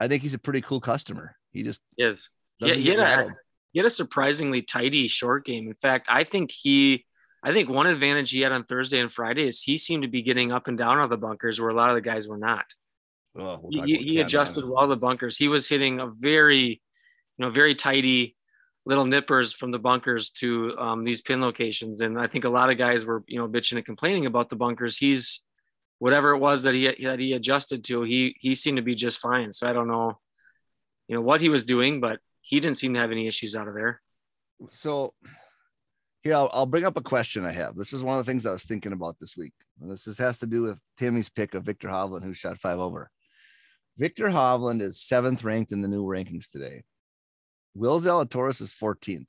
[0.00, 1.36] I think he's a pretty cool customer.
[1.52, 2.28] He just Yes.
[2.58, 3.34] Yeah, doesn't he had, a,
[3.72, 5.66] he had a surprisingly tidy short game.
[5.66, 7.04] In fact, I think he,
[7.42, 10.22] I think one advantage he had on Thursday and Friday is he seemed to be
[10.22, 12.64] getting up and down on the bunkers where a lot of the guys were not.
[13.36, 14.70] Oh, we'll He, he- about he Ken, adjusted man.
[14.72, 15.36] well the bunkers.
[15.36, 16.78] He was hitting a very, you
[17.38, 18.36] know, very tidy
[18.86, 22.00] little nippers from the bunkers to um, these pin locations.
[22.02, 24.56] And I think a lot of guys were, you know, bitching and complaining about the
[24.56, 24.98] bunkers.
[24.98, 25.40] He's
[25.98, 28.02] whatever it was that he that he adjusted to.
[28.02, 29.52] He he seemed to be just fine.
[29.52, 30.18] So I don't know,
[31.08, 33.68] you know, what he was doing, but he didn't seem to have any issues out
[33.68, 34.02] of there.
[34.70, 35.14] so
[36.22, 37.74] here I'll, I'll bring up a question I have.
[37.76, 39.52] This is one of the things I was thinking about this week.
[39.80, 42.78] And this is, has to do with Timmy's pick of Viktor Hovland, who shot five
[42.78, 43.10] over.
[43.96, 46.82] Viktor Hovland is seventh ranked in the new rankings today.
[47.74, 49.28] Will Zalatoris is 14th.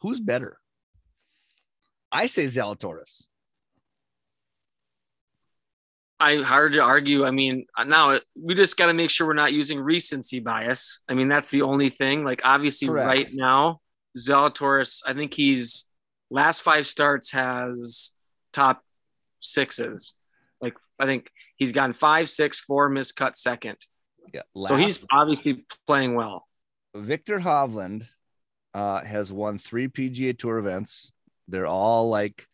[0.00, 0.58] Who's better?
[2.10, 3.26] I say Zalatoris.
[6.18, 7.24] I hard to argue.
[7.24, 10.38] I mean, uh, now uh, we just got to make sure we're not using recency
[10.38, 11.00] bias.
[11.08, 12.24] I mean, that's the only thing.
[12.24, 13.06] Like, obviously, Correct.
[13.06, 13.80] right now,
[14.16, 15.86] Zalatoris, I think he's
[16.30, 18.12] last five starts has
[18.52, 18.84] top
[19.40, 20.14] sixes.
[20.60, 23.78] Like, I think he's gotten five, six, four miscut second.
[24.32, 24.42] Yeah.
[24.66, 26.46] So he's obviously playing well.
[26.94, 28.06] Viktor Hovland
[28.74, 31.12] uh, has won three PGA Tour events.
[31.48, 32.46] They're all like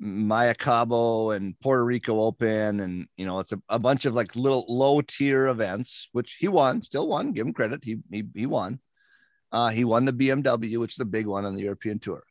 [0.00, 4.64] Mayakoba and Puerto Rico Open, and you know it's a, a bunch of like little
[4.68, 7.32] low tier events, which he won, still won.
[7.32, 8.80] Give him credit, he he, he won.
[9.52, 12.24] Uh, he won the BMW, which is the big one on the European Tour,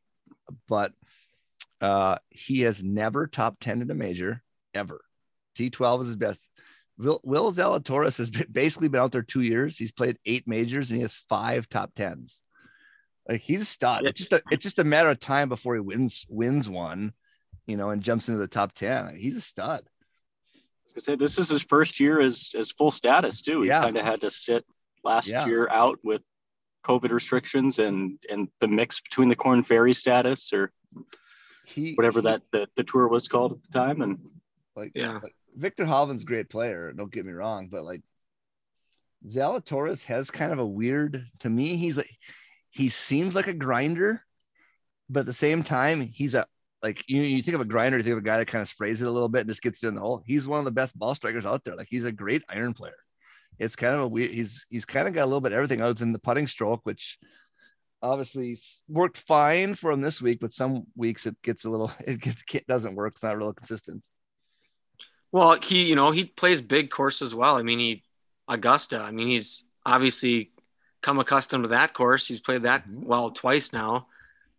[0.67, 0.91] but
[1.79, 4.41] uh, he has never top ten in a major
[4.73, 5.01] ever.
[5.55, 6.49] T12 is his best.
[6.97, 9.77] Will, Will Zalatoris has been, basically been out there two years.
[9.77, 12.43] He's played eight majors and he has five top tens.
[13.27, 14.05] Like he's a stud.
[14.05, 17.13] It's just a it's just a matter of time before he wins wins one,
[17.65, 19.15] you know, and jumps into the top ten.
[19.15, 19.83] He's a stud.
[20.95, 23.61] I say this is his first year as as full status too.
[23.61, 23.81] He Yeah.
[23.81, 24.65] kind of had to sit
[25.03, 25.45] last Yeah.
[25.47, 26.21] year out with
[26.85, 30.71] COVID restrictions and and the mix between the Corn Ferry status or
[31.65, 34.01] He whatever he- that the, the tour was called at the time.
[34.01, 34.19] And
[34.75, 35.19] like Yeah.
[35.23, 36.93] like, Viktor Hovland's great player.
[36.93, 38.01] Don't get me wrong, but like
[39.27, 41.77] Zalatoris has kind of a weird to me.
[41.77, 42.09] He's like
[42.71, 44.25] he seems like a grinder,
[45.09, 46.45] but at the same time, he's a
[46.81, 48.67] like you, you think of a grinder, you think of a guy that kind of
[48.67, 50.21] sprays it a little bit and just gets it in the hole.
[50.25, 51.75] He's one of the best ball strikers out there.
[51.75, 52.97] Like he's a great iron player.
[53.59, 54.31] It's kind of a weird.
[54.31, 57.17] He's he's kind of got a little bit everything other than the putting stroke, which
[58.01, 58.57] obviously
[58.89, 62.43] worked fine for him this week, but some weeks it gets a little it gets
[62.53, 63.13] it doesn't work.
[63.13, 64.03] It's not real consistent.
[65.33, 67.55] Well, he, you know, he plays big course as well.
[67.57, 68.03] I mean, he
[68.47, 68.99] Augusta.
[68.99, 70.51] I mean, he's obviously
[71.01, 72.27] come accustomed to that course.
[72.27, 73.03] He's played that Mhm.
[73.03, 74.07] well twice now,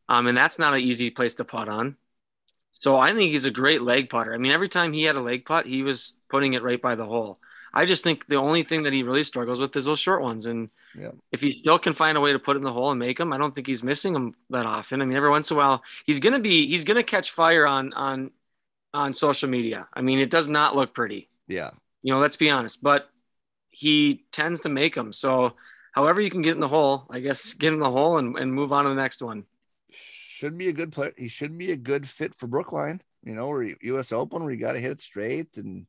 [0.09, 1.97] um, and that's not an easy place to putt on.
[2.73, 4.35] So I think he's a great leg putter.
[4.35, 6.97] I mean, every time he had a leg putt, he was putting it right by
[6.97, 7.39] the hole.
[7.73, 10.47] I just think the only thing that he really struggles with is those short ones,
[10.47, 11.13] and Yeah.
[11.31, 13.19] if he still can find a way to put it in the hole and make
[13.19, 15.01] them, I don't think he's missing them that often.
[15.01, 17.93] I mean, every once in a while, he's gonna be he's gonna catch fire on
[17.93, 18.33] on
[18.95, 19.89] on social media.
[19.93, 21.29] I mean, it does not look pretty.
[21.49, 21.71] Yeah.
[22.03, 22.83] You know, let's be honest.
[22.83, 23.09] But
[23.71, 25.13] he tends to make them.
[25.13, 25.55] So,
[25.93, 28.55] however you can get in the hole, I guess get in the hole and, and
[28.55, 29.45] move on to the next one.
[29.91, 31.13] should be a good player.
[31.19, 34.61] He should be a good fit for Brookline, you know, or US Open where you
[34.61, 35.87] got to hit it straight and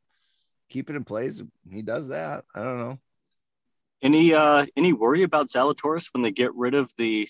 [0.70, 1.42] keep it in place.
[1.72, 2.44] He does that.
[2.56, 3.00] I don't know.
[4.02, 7.30] any uh any worry about Zalatoris when they get rid of the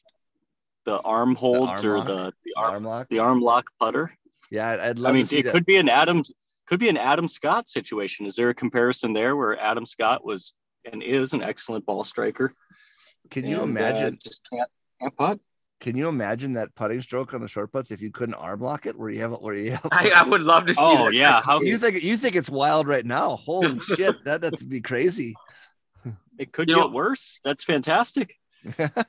[0.85, 2.07] the arm holds arm or lock?
[2.07, 3.07] the the arm Arm lock.
[3.09, 4.11] the arm lock putter?
[4.51, 5.51] Yeah, I'd, I'd love I mean, to see it that.
[5.53, 6.23] could be an Adam
[6.67, 8.25] could be an Adam Scott situation.
[8.25, 10.53] Is there a comparison there where Adam Scott was
[10.91, 12.51] and is an excellent ball striker?
[13.31, 14.19] Can you and, uh, imagine?
[14.23, 14.69] just can't
[15.01, 15.39] can't putt.
[15.81, 18.85] Can you imagine that putting stroke on the short putts if you couldn't arm lock
[18.85, 18.97] it?
[18.97, 19.41] Where you have it?
[19.41, 19.85] Where you have?
[19.91, 21.13] I, I would love to see Oh that.
[21.13, 23.35] yeah, how you think you think it's wild right now?
[23.35, 25.33] Holy shit, that that'd be crazy.
[26.39, 27.41] it could You get know- worse.
[27.43, 28.35] That's fantastic.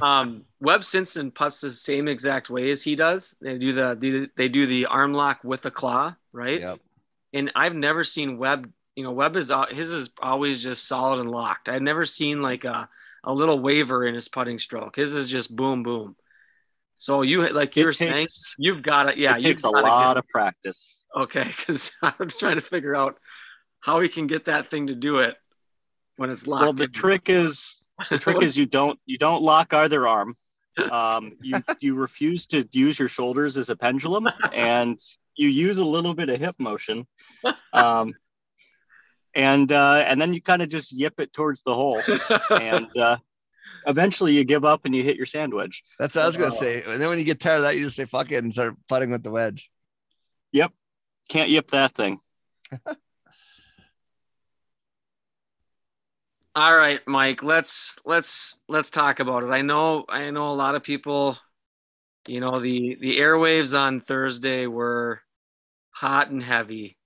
[0.00, 3.36] Um, Webb Simpson puts the same exact way as he does.
[3.40, 6.60] They do the do they do the arm lock with a claw, right?
[6.60, 6.80] Yep.
[7.32, 8.70] And I've never seen Webb.
[8.96, 11.68] You know, Webb is his is always just solid and locked.
[11.68, 12.88] I've never seen like a
[13.24, 14.96] a little waver in his putting stroke.
[14.96, 16.16] His is just boom boom.
[16.96, 19.18] So you like you It were saying, you've got it.
[19.18, 20.98] yeah, it takes a lot of practice.
[21.16, 23.18] Okay, because I'm trying to figure out
[23.80, 25.36] how he can get that thing to do it
[26.16, 26.62] when it's locked.
[26.62, 26.90] Well, the in.
[26.92, 30.34] trick is the trick is you don't you don't lock either arm.
[30.90, 34.98] Um, you you refuse to use your shoulders as a pendulum, and
[35.36, 37.06] you use a little bit of hip motion.
[37.72, 38.14] Um,
[39.34, 42.02] and uh, and then you kind of just yip it towards the hole,
[42.50, 43.16] and uh,
[43.86, 45.82] eventually you give up and you hit your sand wedge.
[45.98, 46.56] That's what I was gonna Oh.
[46.56, 46.82] say.
[46.82, 48.74] And then when you get tired of that, you just say fuck it and start
[48.88, 49.70] putting with the wedge.
[50.52, 50.72] Yep,
[51.28, 52.18] can't yip that thing.
[56.56, 59.50] All right, Mike, let's let's let's talk about it.
[59.50, 61.36] I know I know a lot of people,
[62.28, 65.20] you know, the the airwaves on Thursday were
[65.90, 66.96] hot and heavy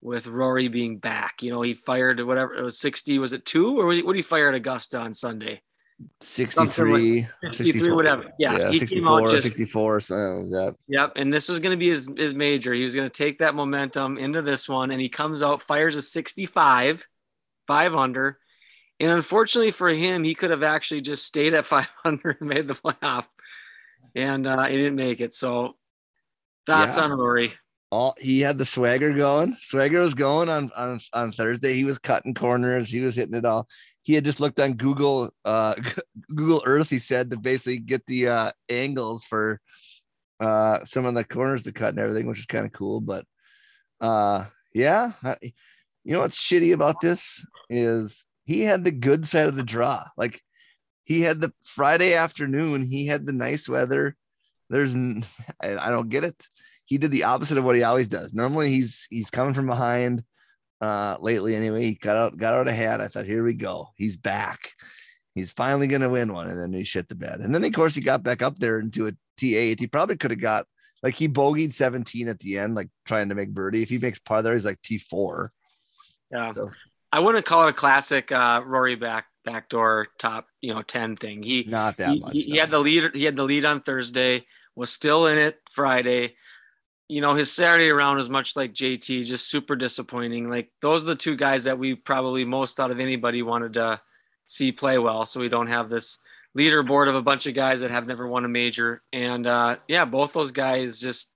[0.00, 1.42] with Rory being back.
[1.42, 4.14] You know, he fired whatever it was 60, was it 2 or was he, what
[4.14, 5.60] did he fire at Augusta on Sunday?
[6.22, 8.24] 63, 63 whatever.
[8.38, 10.76] Yeah, yeah, he came 64, just- 64, something like that.
[10.88, 12.72] Yep, and this was going to be his his major.
[12.72, 15.96] He was going to take that momentum into this one, and he comes out, fires
[15.96, 17.06] a 65,
[17.66, 18.38] five under,
[19.00, 22.74] and unfortunately for him, he could have actually just stayed at 500 and made the
[22.74, 23.26] playoff,
[24.14, 25.34] and uh, he didn't make it.
[25.34, 25.74] So,
[26.66, 27.04] thoughts Yeah.
[27.04, 27.54] on Rory?
[27.92, 29.56] all he had the swagger going.
[29.58, 31.74] Swagger was going on on on Thursday.
[31.74, 32.88] He was cutting corners.
[32.88, 33.66] He was hitting it all.
[34.02, 35.74] He had just looked on Google uh
[36.28, 36.88] Google Earth.
[36.88, 39.60] He said to basically get the uh angles for
[40.38, 43.00] uh some of the corners to cut and everything, which is kind of cool.
[43.00, 43.24] But
[44.00, 45.52] uh yeah, I-
[46.04, 50.04] you know what's shitty about this is he had the good side of the draw.
[50.16, 50.40] Like
[51.04, 52.82] he had the Friday afternoon.
[52.82, 54.16] He had the nice weather.
[54.68, 54.94] There's
[55.60, 56.48] I don't get it
[56.90, 58.34] he did the opposite of what he always does.
[58.34, 60.24] Normally he's he's coming from behind.
[60.80, 63.00] Uh lately anyway, he got out got out ahead.
[63.00, 63.90] I thought, here we go.
[63.94, 64.72] He's back.
[65.36, 66.48] He's finally gonna win one.
[66.48, 67.40] And then he shit the bed.
[67.40, 69.78] And then of course he got back up there into a T8.
[69.78, 70.66] He probably could have got
[71.00, 73.82] like he bogeyed 17 at the end, like trying to make birdie.
[73.82, 75.50] If he makes par there, he's like T4.
[76.32, 76.72] Yeah, So
[77.12, 81.42] I wouldn't call it a classic uh, Rory back backdoor top you know 10 thing.
[81.42, 82.32] He not that he, much.
[82.34, 83.14] he- he had the lead.
[83.14, 84.46] He had the lead on Thursday.
[84.76, 86.36] Was still in it Friday.
[87.08, 90.48] you know, his Saturday round is much like JT, just super disappointing.
[90.48, 94.00] Like those are the two guys that we probably most out of anybody wanted to
[94.46, 95.26] see play well.
[95.26, 96.18] So we don't have this
[96.56, 99.02] leaderboard of a bunch of guys that have never won a major.
[99.12, 101.29] And uh, yeah, both those guys just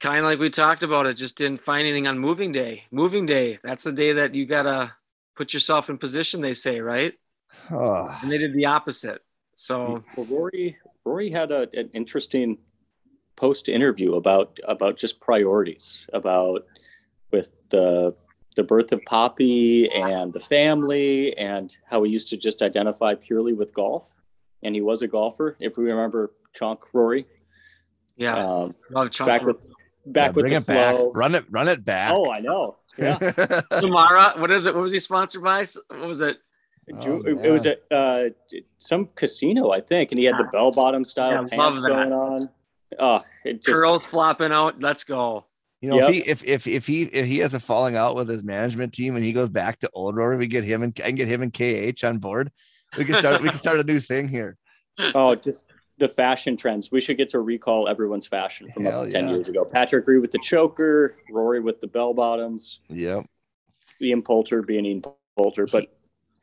[0.00, 2.84] kind of like we talked about it, just didn't find anything on moving day.
[2.90, 4.92] Moving day, that's the day that you gotta
[5.36, 6.40] put yourself in position.
[6.40, 7.14] They say, right?
[7.70, 9.22] Oh, And they did the opposite.
[9.54, 12.58] So Well, Rory Rory had a, an interesting
[13.36, 16.66] post interview about about just priorities about
[17.32, 18.14] with the
[18.56, 23.52] the birth of Poppy and the family and how he used to just identify purely
[23.52, 24.12] with golf
[24.64, 27.26] and he was a golfer if we remember Chonk Rory
[28.18, 29.28] yeah, um, a lot of chunk
[30.12, 30.94] back with yeah, back with bring the it back.
[30.96, 31.12] flow.
[31.12, 32.12] Run it, run it back.
[32.14, 32.76] Oh, I know.
[32.96, 33.18] Yeah.
[33.78, 34.34] Samara.
[34.38, 34.74] What is it?
[34.74, 35.64] What was he sponsored by?
[35.88, 36.38] What was it?
[37.00, 37.74] Ju- Oh, it, it was man.
[37.90, 38.28] at uh,
[38.78, 42.48] some casino, I think, and he had the bell bottom style Yeah, pants going on.
[42.98, 44.80] Oh, it just Curls flopping out.
[44.80, 45.44] Let's go.
[45.82, 46.08] You know, Yep.
[46.08, 48.94] if he if if if he if he has a falling out with his management
[48.94, 51.42] team and he goes back to old Rory, we get him and and get him
[51.42, 52.50] and KH on board.
[52.96, 54.56] We can start we can start a new thing here.
[55.14, 55.66] oh, just
[55.98, 56.90] the fashion trends.
[56.90, 59.34] We should get to recall everyone's fashion from Hell up to ten yeah.
[59.34, 59.64] years ago.
[59.64, 63.26] Patrick Reed with the choker, Rory with the bell bottoms, Yep.
[64.00, 65.02] Ian Poulter being Ian
[65.36, 65.94] Poulter, but.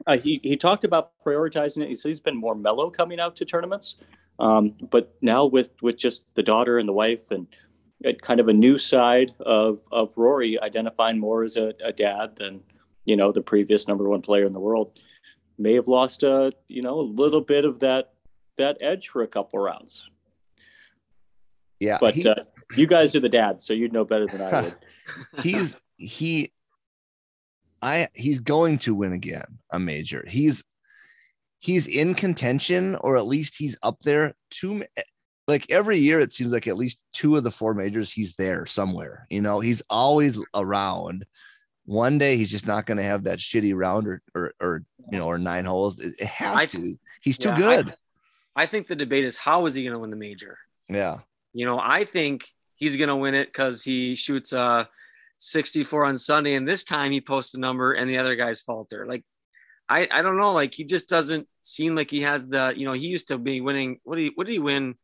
[0.08, 1.88] Uh, he, he talked about prioritizing it.
[1.88, 3.96] He said he's been more mellow coming out to tournaments.
[4.40, 7.48] Um, but now with, with just the daughter and the wife and
[8.06, 12.36] uh, kind of a new side of, of Rory identifying more as a, a dad
[12.36, 12.62] than,
[13.06, 15.00] you know, the previous number one player in the world
[15.58, 18.15] may have lost a, you know, a little bit of that,
[18.58, 20.08] that edge for a couple rounds.
[21.80, 21.98] Yeah.
[22.00, 22.36] But he- uh,
[22.76, 24.76] you guys are the dads, so you'd know better than I would.
[25.44, 26.52] he's he
[27.82, 30.26] I he's going to win again a major.
[30.28, 30.64] He's
[31.60, 34.84] he's in contention or at least he's up there two
[35.48, 38.66] like every year it seems like at least two of the four majors he's there
[38.66, 39.28] somewhere.
[39.30, 41.26] You know, he's always around.
[41.86, 45.20] One day he's just not going to have that shitty round or, or or you
[45.20, 46.00] know or nine holes.
[46.00, 46.96] It, it has I- to.
[47.22, 47.90] He's too Yeah, I- good.
[47.90, 47.94] I
[48.66, 50.58] think the debate is how is he going to win the major?
[50.90, 51.20] yeah.
[51.54, 52.46] You know, I think
[52.76, 54.86] he's going to win it because he shoots uh
[55.38, 59.06] 64 on Sunday, and this time he posts a number, and the other guys falter.
[59.06, 59.24] Like,
[59.90, 60.52] I I don't know.
[60.52, 62.74] Like, he just doesn't seem like he has the.
[62.76, 64.00] You know, he used to be winning.
[64.04, 64.96] What did he What did he win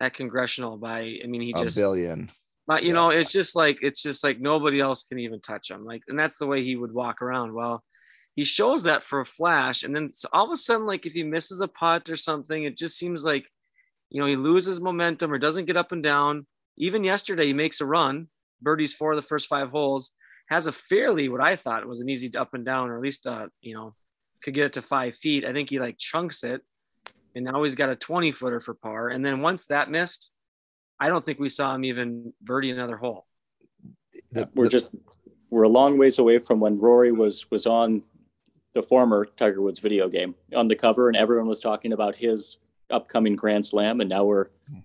[0.00, 1.18] at congressional by?
[1.22, 1.76] I mean, he A just.
[1.76, 2.30] billion.
[2.66, 2.94] But you Yeah.
[2.94, 5.84] know, it's just like it's just like nobody else can even touch him.
[5.84, 7.52] Like, and that's the way he would walk around.
[7.54, 7.82] Well,
[8.40, 11.12] he shows that for a flash, and then so all of a sudden, like if
[11.12, 13.46] he misses a putt or something, it just seems like,
[14.08, 16.46] you know, he loses momentum or doesn't get up and down.
[16.78, 18.28] Even yesterday, he makes a run,
[18.62, 20.12] birdies four of the first five holes,
[20.48, 23.26] has a fairly what I thought was an easy up and down, or at least
[23.26, 23.94] uh, you know,
[24.42, 25.44] could get it to five feet.
[25.44, 26.62] I think he like chunks it,
[27.34, 29.10] and now he's got a 20 footer for par.
[29.10, 30.30] And then once that missed,
[30.98, 33.26] I don't think we saw him even birdie another hole.
[34.32, 34.88] The- we're just
[35.50, 38.02] we're a long ways away from when Rory was was on
[38.72, 42.58] the former Tiger Woods video game on the cover, and everyone was talking about his
[42.90, 44.78] upcoming Grand Slam, and now we're mm-hmm.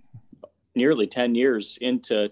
[0.76, 2.30] nearly ten years into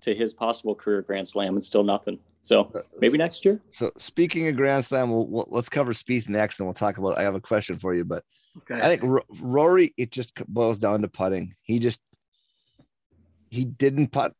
[0.00, 2.18] to his possible career Grand Slam, and still nothing.
[2.40, 3.60] So uh, maybe next year.
[3.68, 7.18] So speaking of Grand Slam, we'll, we'll let's cover Spieth next, and we'll talk about.
[7.18, 8.24] I have a question for you, but
[8.58, 8.80] Okay.
[8.80, 11.54] I think R- Rory, it just boils down to putting.
[11.62, 12.00] He just
[13.50, 14.32] he didn't putt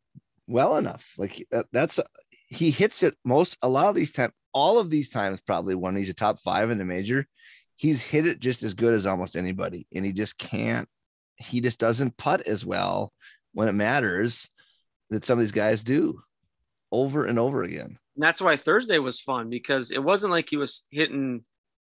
[0.46, 1.14] well enough.
[1.16, 2.00] Like that, that's
[2.48, 4.32] he hits it most a lot of these times.
[4.58, 7.28] All of these times, probably when he's a top five in the major,
[7.76, 10.88] he's hit it just as good as almost anybody, and he just can't.
[11.36, 13.12] He just doesn't putt as well
[13.52, 14.50] when it matters
[15.10, 16.20] that some of these guys do
[16.90, 17.98] over and over again.
[18.16, 21.44] And that's why Thursday was fun because it wasn't like he was hitting,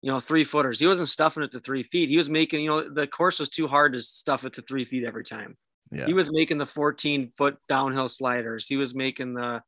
[0.02, 0.80] you know, three footers.
[0.80, 2.08] He wasn't stuffing it to three feet.
[2.08, 4.84] He was making, you know, the course was too hard to stuff it to three
[4.84, 5.56] feet every time.
[5.92, 6.06] Yeah.
[6.06, 8.66] He was making the 14 foot downhill sliders.
[8.66, 9.62] He was making the,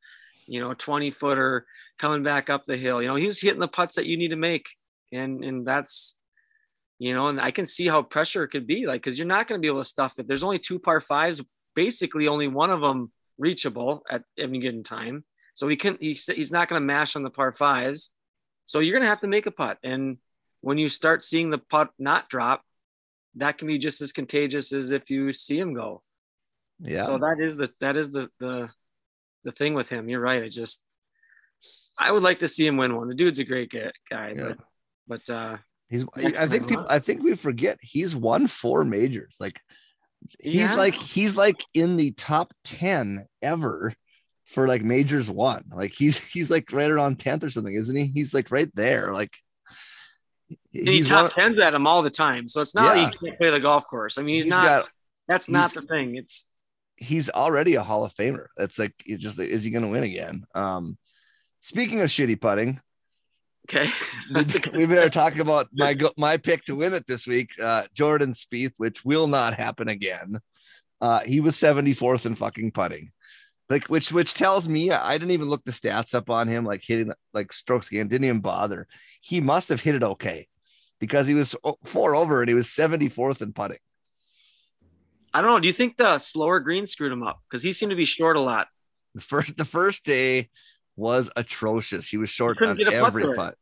[0.48, 1.64] you know, 20 footer
[1.98, 3.02] coming back up the hill.
[3.02, 4.68] You know, he was hitting the putts that you need to make.
[5.12, 6.18] And and that's,
[6.98, 9.48] you know, and I can see how pressure it could be like because you're not
[9.48, 10.28] going to be able to stuff it.
[10.28, 11.40] There's only two par fives,
[11.74, 15.24] basically only one of them reachable at any given time.
[15.54, 18.12] So he can he, he's not going to mash on the par fives.
[18.66, 19.78] So you're going to have to make a putt.
[19.82, 20.18] And
[20.60, 22.62] when you start seeing the putt not drop,
[23.36, 26.02] that can be just as contagious as if you see him go.
[26.80, 27.06] Yeah.
[27.06, 28.68] So that is the that is the the
[29.44, 30.08] the thing with him.
[30.08, 30.42] You're right.
[30.42, 30.84] I just
[31.98, 33.08] I would like to see him win one.
[33.08, 34.52] The dude's a great guy, guy Yeah.
[35.08, 35.56] but but uh
[35.88, 36.04] he's.
[36.16, 36.88] I think people huh?
[36.90, 39.36] I think we forget he's won four majors.
[39.40, 39.58] Like
[40.38, 40.74] he's Yeah.
[40.74, 43.92] like he's like in the top 10 ever
[44.46, 45.64] for like majors won.
[45.74, 48.06] Like he's he's like right around 10th or something, isn't he?
[48.06, 49.12] He's like right there.
[49.12, 49.36] Like
[50.70, 52.48] he he's top one, tens at him all the time.
[52.48, 53.04] So it's not Yeah.
[53.04, 54.18] like he can't play the golf course.
[54.18, 54.88] I mean, he's, he's not got
[55.26, 56.16] that's not the thing.
[56.16, 56.46] It's
[56.96, 58.46] he's already a Hall of Famer.
[58.56, 60.44] It's like it's just is he going to win again?
[60.54, 60.96] Um,
[61.60, 62.80] speaking of shitty putting,
[63.70, 63.90] Okay.
[64.30, 67.26] That's a good- we better talk about my go- my pick to win it this
[67.26, 70.40] week, uh, Jordan Spieth, which will not happen again.
[71.02, 73.12] Uh, he was 74th in fucking putting,
[73.68, 76.82] like which which tells me I didn't even look the stats up on him, like
[76.82, 78.88] hitting like strokes again, didn't even bother.
[79.20, 80.48] He must have hit it okay
[80.98, 81.54] because he was
[81.84, 83.78] four over and he was 74th in putting.
[85.34, 85.60] I don't know.
[85.60, 87.42] Do you think the slower green screwed him up?
[87.50, 88.68] Because he seemed to be short a lot.
[89.14, 90.48] The first the first day
[90.98, 92.08] was atrocious.
[92.08, 93.56] He was short couldn't on putt every through putt.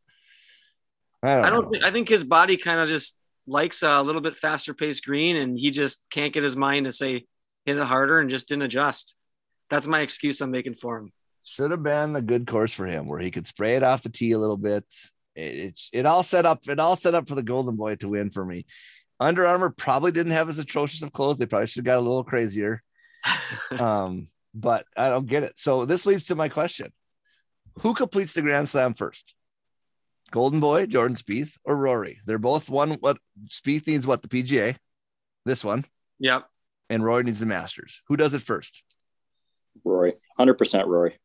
[1.22, 4.20] I don't, I don't think I think his body kind of just likes a little
[4.20, 7.26] bit faster paced green and he just can't get his mind to say
[7.64, 9.14] hit it harder and just didn't adjust.
[9.70, 11.12] That's my excuse I'm making for him.
[11.44, 14.08] should have been a good course for him where he could spray it off the
[14.08, 14.84] tee a little bit.
[15.34, 16.68] It, it's it all set up.
[16.68, 18.64] It all set up for the Golden Boy to win for me.
[19.18, 21.38] Under Armour probably didn't have as atrocious of clothes.
[21.38, 22.82] They probably should have got a little crazier.
[23.78, 25.52] Um, but I don't get it.
[25.56, 26.92] So this leads to my question:
[27.80, 29.34] Who completes the Grand Slam first?
[30.30, 32.20] Golden Boy, Jordan Spieth, or Rory?
[32.26, 32.92] They're both one.
[32.94, 33.18] What
[33.48, 34.06] Spieth needs?
[34.06, 34.76] What the PGA?
[35.44, 35.84] This one,
[36.18, 36.44] Yep.
[36.90, 38.00] and Rory needs the Masters.
[38.08, 38.82] Who does it first?
[39.84, 41.18] Rory, hundred percent Rory.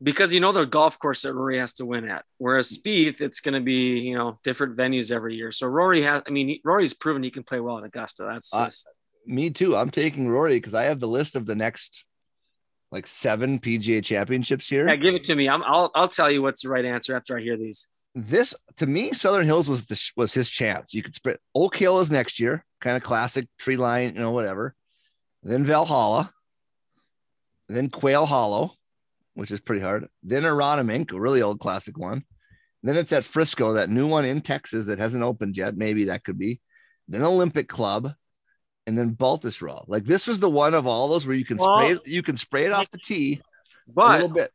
[0.00, 2.24] Because you know the golf course that Rory has to win at.
[2.38, 5.50] Whereas Spieth, it's going to be you know different venues every year.
[5.50, 6.22] So Rory has.
[6.26, 8.24] I mean, he, Rory's proven he can play well at Augusta.
[8.30, 8.70] That's Uh,
[9.26, 9.74] Me too.
[9.76, 12.04] I'm taking Rory because I have the list of the next
[12.92, 14.86] like seven PGA championships here.
[14.86, 14.96] yeah.
[14.96, 15.48] Give it to me.
[15.48, 17.88] I'm, I'll I'll tell you what's the right answer after I hear these.
[18.14, 20.92] This to me, Southern Hills was the was his chance.
[20.94, 24.30] You could spread Oak Hill is next year, kind of classic tree line, you know,
[24.30, 24.74] whatever.
[25.42, 26.30] Then Valhalla,
[27.68, 28.74] then Quail Hollow,
[29.34, 30.06] which is pretty hard.
[30.22, 32.24] Then Aronimink, a really old classic one.
[32.82, 35.76] Then it's at Frisco, that new one in Texas that hasn't opened yet.
[35.76, 36.60] Maybe that could be.
[37.08, 38.12] Then Olympic Club,
[38.86, 39.84] and then Baltusrol.
[39.88, 42.22] Like this was the one of all those where you can Well- spray it, you
[42.22, 43.40] can spray it off the tee
[43.88, 44.52] but, a little bit.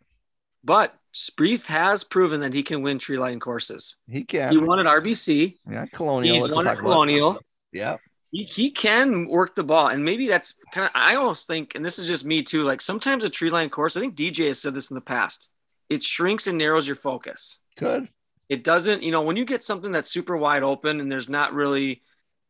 [0.63, 3.95] but Spieth has proven that he can win tree line courses.
[4.07, 4.51] He can.
[4.51, 5.55] He won at RBC.
[5.69, 6.45] yeah, Colonial.
[6.45, 6.77] He's won at.
[6.77, 7.39] Colonial.
[7.71, 7.97] Yeah.
[8.31, 11.83] he, he can work the ball and maybe that's kind of i almost think and
[11.85, 14.59] this is just me too like sometimes a tree line course i think dj has
[14.59, 15.51] said this in the past
[15.89, 18.09] it shrinks and narrows your focus Good.
[18.49, 21.53] it doesn't you know when you get something that's super wide open and there's not
[21.53, 22.01] really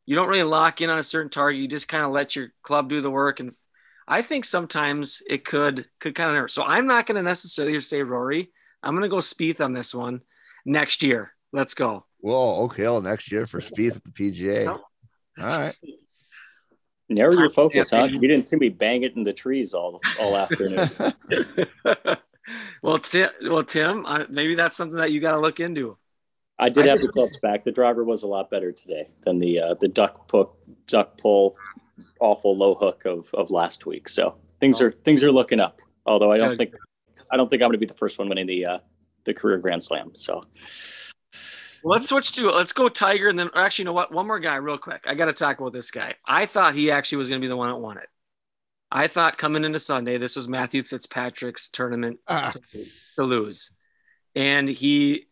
[0.08, 2.48] you don't really lock in on a certain target you just kind of let your
[2.64, 3.52] club do the work and
[4.08, 7.80] i think sometimes it could could kind of narrow so i'm not going to necessarily
[7.80, 8.50] say rory
[8.82, 10.22] i'm going to go Spieth on this one
[10.66, 14.66] next year let's go Whoa, okay, Hill next year for Spieth at the PGA.
[14.66, 14.82] Nope.
[15.40, 15.76] All right.
[17.10, 18.08] Narrow your focus, huh?
[18.12, 18.20] Yeah.
[18.20, 20.90] You didn't see me bang it in the trees all all afternoon.
[22.82, 25.98] well, Tim, well, Tim, uh, maybe that's something that you got to look into.
[26.60, 27.64] I did I have the clubs back.
[27.64, 30.56] The driver was a lot better today than the uh, the duck pull,
[30.88, 31.56] duck pull,
[32.20, 34.10] awful low hook of of last week.
[34.10, 35.80] So things are things are looking up.
[36.06, 36.58] Although I don't Good.
[36.58, 36.74] think
[37.32, 38.80] I don't think I'm going to be the first one winning the uh,
[39.26, 40.12] the career Grand Slam.
[40.16, 40.46] So
[41.84, 44.12] Well, let's switch to let's go Tiger, and then or actually, you know what?
[44.12, 45.06] One more guy, real quick.
[45.08, 46.16] I got to talk about this guy.
[46.26, 48.10] I thought he actually was going to be the one that won it.
[48.90, 52.54] I thought coming into Sunday, this was Matthew Fitzpatrick's tournament Ah.
[52.72, 52.86] to,
[53.18, 53.70] to lose,
[54.34, 55.27] and he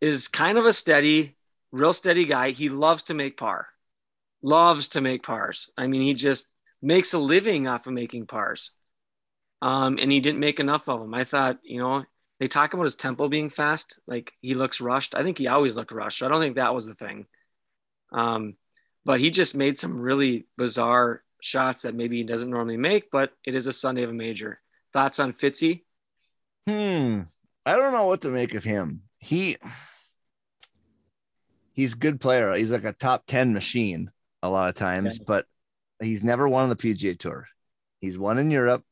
[0.00, 1.36] is kind of a steady,
[1.72, 2.50] real steady guy.
[2.50, 3.68] He loves to make par,
[4.42, 5.70] loves to make pars.
[5.76, 6.48] I mean, he just
[6.80, 8.72] makes a living off of making pars.
[9.60, 11.14] Um, and he didn't make enough of them.
[11.14, 12.04] I thought, you know,
[12.38, 15.16] they talk about his tempo being fast, like he looks rushed.
[15.16, 16.22] I think he always looked rushed.
[16.22, 17.26] I don't think that was the thing.
[18.12, 18.54] Um,
[19.04, 23.32] but he just made some really bizarre shots that maybe he doesn't normally make, but
[23.44, 24.60] it is a Sunday of a major.
[24.92, 25.84] Thoughts on Fitzy?
[26.68, 27.22] Hmm.
[27.66, 29.02] I don't know what to make of him.
[29.18, 29.56] He
[31.72, 32.54] he's a good player.
[32.54, 34.10] He's like a top 10 machine
[34.42, 35.24] a lot of times, Okay.
[35.26, 35.46] but
[36.00, 37.46] he's never won on the PGA tour.
[38.00, 38.84] He's won in Europe.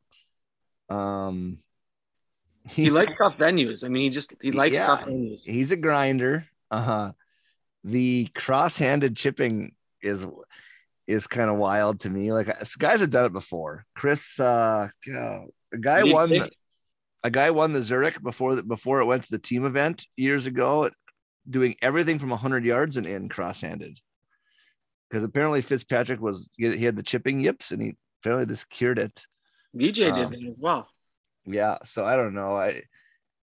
[0.88, 1.58] Um
[2.68, 3.84] He likes tough venues.
[3.84, 4.86] I mean, he just he likes Yeah.
[4.86, 5.40] tough venues.
[5.44, 6.46] he's a grinder.
[6.70, 7.12] Uh-huh.
[7.84, 10.26] The cross-handed chipping is
[11.06, 12.32] is kind of wild to me.
[12.32, 12.48] Like
[12.78, 13.84] guys have done it before.
[13.94, 16.50] Chris uh God, a guy won the,
[17.26, 20.46] a guy won the Zurich before the, before it went to the team event years
[20.46, 20.88] ago,
[21.50, 23.98] doing everything from 100 yards and in cross-handed.
[25.10, 29.26] Because apparently Fitzpatrick was he had the chipping yips and he apparently just cured it.
[29.74, 30.88] VJ Um, did that as well.
[31.44, 32.56] Yeah, so I don't know.
[32.56, 32.82] I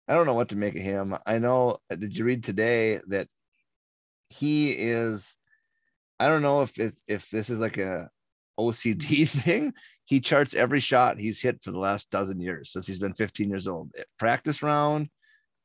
[0.09, 1.17] I don't know what to make of him.
[1.25, 1.79] I know.
[1.89, 3.29] Did you read today that
[4.29, 5.37] he is?
[6.19, 8.11] I don't know if it, if this is like a
[8.59, 9.73] OCD thing.
[10.05, 13.49] He charts every shot he's hit for the last dozen years since he's been 15
[13.49, 13.91] years old.
[14.19, 15.11] Practice round,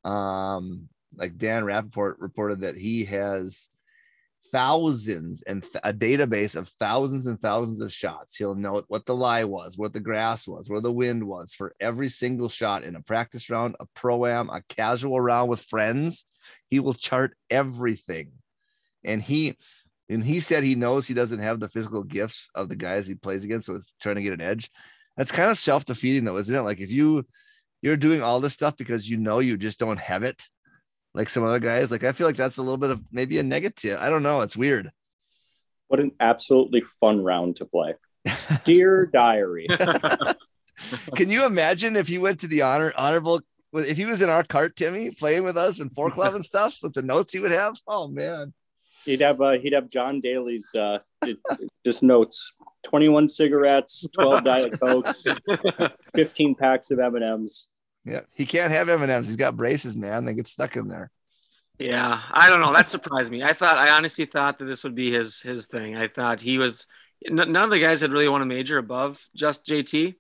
[0.04, 3.70] um, like Dan Rapaport reported that he has
[4.54, 8.36] thousands and th- a database of thousands and thousands of shots.
[8.36, 11.76] He'll know what the lie was, what the grass was, where the wind was for
[11.80, 16.26] every single shot in a practice round, a pro am, a casual round with friends.
[16.68, 18.32] He will chart everything.
[19.04, 19.58] And he
[20.10, 23.16] and he said he knows he doesn't have the physical gifts of the guys he
[23.16, 24.70] plays against, so it's trying to get an edge.
[25.18, 26.62] That's kind of self-defeating though, isn't it?
[26.62, 27.26] Like if you
[27.82, 30.48] you're doing all this stuff because you know you just don't have it,
[31.14, 31.92] like some other guys.
[31.92, 34.00] Like I feel like that's a little bit of maybe a negative.
[34.00, 34.42] I don't know.
[34.42, 34.92] It's weird.
[35.88, 37.96] What an absolutely fun round to play.
[38.64, 39.68] Dear diary.
[41.16, 43.42] Can you imagine if he went to the honor honorable
[43.74, 46.78] if he was in our cart, Timmy, playing with us in four club and stuff
[46.82, 47.76] with the notes he would have?
[47.88, 48.54] Oh man.
[49.06, 51.00] He'd have uh, he'd have John Daly's uh,
[51.86, 55.26] just notes: twenty-one cigarettes, twelve diet cokes,
[56.16, 57.68] fifteen packs of M and M's.
[58.06, 59.28] Yeah, he can't have M and M's.
[59.28, 60.26] He's got braces, man.
[60.26, 61.12] They get stuck in there.
[61.80, 62.74] Yeah, I don't know.
[62.74, 63.44] That surprised me.
[63.44, 65.96] I thought I honestly thought that this would be his his thing.
[65.96, 66.88] I thought he was
[67.30, 70.16] none of the guys had really won a major above just JT.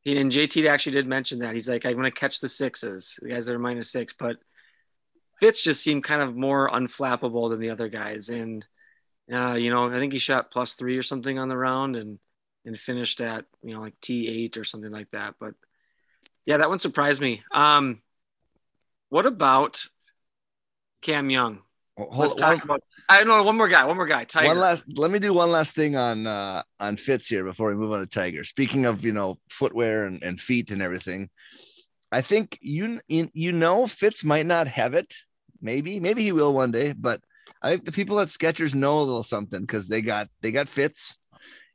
[0.00, 3.18] He, and JT actually did mention that he's like, I'm going to catch the sixes,
[3.22, 4.36] the guys that are minus six, but
[5.40, 8.28] Fitz just seemed kind of more unflappable than the other guys.
[8.28, 8.64] And,
[9.32, 12.18] uh, you know, I think he shot plus three or something on the round and,
[12.64, 15.34] and finished at, you know, like T8 or something like that.
[15.40, 15.54] But
[16.46, 17.42] yeah, that one surprised me.
[17.52, 18.00] Um,
[19.08, 19.84] what about
[21.02, 21.60] Cam Young?
[21.96, 22.82] Hold, Let's talk about.
[23.08, 23.84] I know one more guy.
[23.84, 24.24] One more guy.
[24.24, 24.48] Tiger.
[24.48, 24.84] One last.
[24.96, 28.00] Let me do one last thing on uh on Fitz here before we move on
[28.00, 28.42] to Tiger.
[28.42, 31.30] Speaking of you know footwear and, and feet and everything,
[32.12, 35.14] I think you you know Fitz might not have it.
[35.60, 37.20] Maybe maybe he will one day, but
[37.62, 40.68] I think the people at Skechers know a little something because they got they got
[40.68, 41.18] Fitz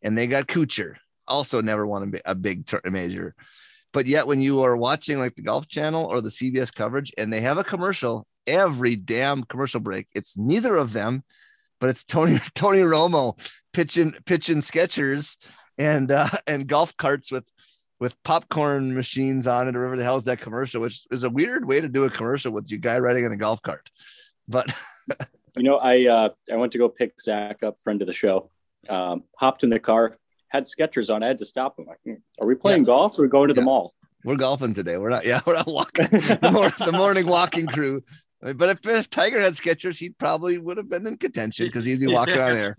[0.02, 0.96] and they got Kuchar.
[1.28, 3.36] Also, never won a, a big tur- major.
[3.92, 7.32] But yet, when you are watching like the Golf Channel or the CBS coverage, and
[7.32, 11.24] they have a commercial every damn commercial break, it's neither of them,
[11.80, 13.40] but it's Tony Tony Romo
[13.74, 15.38] pitching pitching Skechers
[15.78, 17.50] and uh, and golf carts with
[18.00, 21.30] with popcorn machines on it or whatever the hell is that commercial, which is a
[21.30, 23.90] weird way to do a commercial with you guy riding in a golf cart.
[24.48, 24.74] But
[25.58, 28.50] you know, I uh, I went to go pick Zach up, friend of the show.
[28.88, 31.22] Um, hopped in the car, had Skechers on.
[31.22, 31.86] I had to stop him.
[31.86, 32.88] Like, "Hmm, are we playing Yeah.
[32.88, 33.94] golf or going to the mall?
[34.26, 34.98] we're golfing today.
[34.98, 38.04] We're not, yeah, we're not walking the, mor- the morning walking crew.
[38.42, 42.00] But if, if Tiger had Skechers, he probably would have been in contention because he'd
[42.00, 42.76] be walking on air.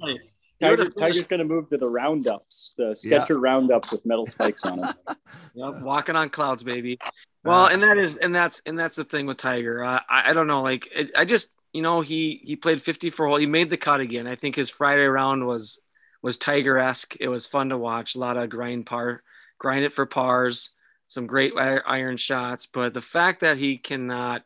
[0.61, 2.95] He Tiger, Tiger's going to move to the roundups, the Yeah.
[2.95, 4.95] Sketcher roundups with metal spikes on them.
[5.55, 6.99] Yep, walking on clouds, baby.
[7.43, 9.83] Well, and that is, and that's, and that's the thing with Tiger.
[9.83, 13.27] Uh, I, I don't know, like, it, I just, you know, he he played 54
[13.27, 13.37] hole.
[13.37, 14.27] He made the cut again.
[14.27, 15.81] I think his Friday round was
[16.23, 17.15] was Tiger esque.
[17.21, 18.15] It was fun to watch.
[18.15, 19.23] A lot of grind par,
[19.59, 20.71] grind it for pars,
[21.07, 22.67] some great iron shots.
[22.67, 24.43] But the fact that he cannot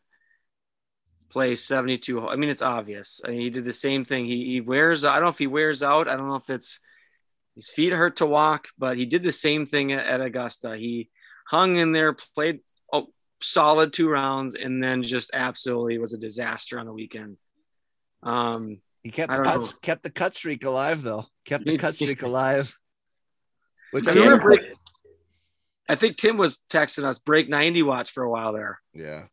[1.34, 3.20] play 72, I mean, it's obvious.
[3.24, 4.24] I mean, he did the same thing.
[4.24, 5.04] He he wears.
[5.04, 6.06] I don't know if he wears out.
[6.08, 6.78] I don't know if it's
[7.56, 10.76] his feet hurt to walk, but he did the same thing at, at Augusta.
[10.76, 11.10] He
[11.48, 12.60] hung in there, played
[12.92, 13.02] a
[13.42, 17.36] solid two rounds, and then just absolutely was a disaster on the weekend.
[18.22, 19.68] Um, He kept the cut, know.
[19.82, 21.26] kept the cut streak alive though.
[21.44, 22.74] Kept the cut streak alive.
[23.90, 24.60] Which I I, remember break,
[25.88, 28.78] I think Tim was texting us break 90 watch for a while there.
[28.94, 29.24] yeah.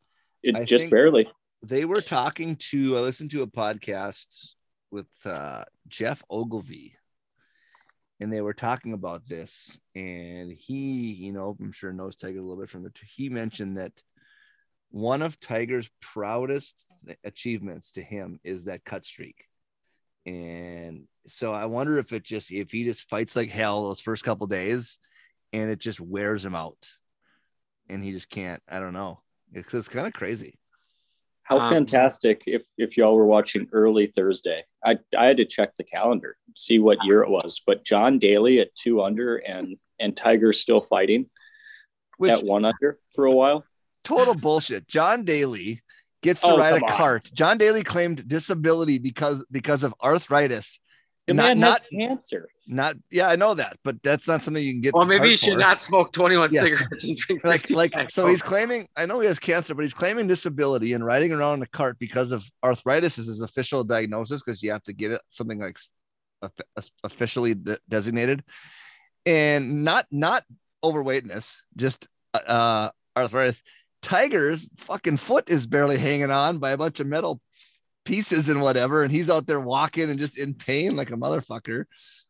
[0.43, 1.29] It I just think- barely.
[1.63, 4.53] They were talking to I listened to a podcast
[4.89, 6.95] with uh Geoff Ogilvy
[8.19, 12.41] and they were talking about this and he you know i'm sure knows tiger a
[12.41, 13.93] little bit from the he mentioned that
[14.91, 16.85] one of tiger's proudest
[17.23, 19.45] achievements to him is that cut streak.
[20.25, 24.23] And so i wonder if it just if he just fights like hell those first
[24.23, 24.99] couple days
[25.53, 26.89] and it just wears him out.
[27.89, 29.21] And he just can't i don't know.
[29.53, 30.59] It's, it's kind of crazy
[31.43, 34.63] How Um, fantastic if if y'all were watching early Thursday.
[34.83, 37.61] I I had to check the calendar, see what year it was.
[37.65, 41.29] But John Daly at two under and and Tiger still fighting
[42.17, 43.65] which at one under for a while.
[44.03, 44.87] total bullshit.
[44.87, 45.79] John Daly
[46.21, 46.95] gets to Oh, ride a come on.
[46.97, 47.31] cart.
[47.33, 50.79] John Daly claimed disability because because of arthritis.
[51.31, 52.47] The not man not has cancer.
[52.67, 54.93] not yeah, I know that, but that's not something you can get.
[54.93, 55.59] Well, maybe cart you should for.
[55.59, 56.61] not smoke 21 Yeah.
[56.61, 58.13] cigarettes and drink like like packs.
[58.13, 61.55] so he's claiming I know he has cancer, but he's claiming disability and riding around
[61.55, 65.11] in a cart because of arthritis is his official diagnosis because you have to get
[65.11, 65.77] it something like
[67.03, 68.43] officially de- designated
[69.25, 70.43] and not not
[70.83, 73.61] overweightness, just uh arthritis.
[74.01, 77.39] Tiger's fucking foot is barely hanging on by a bunch of metal
[78.05, 81.85] pieces and whatever, and he's out there walking and just in pain like a motherfucker.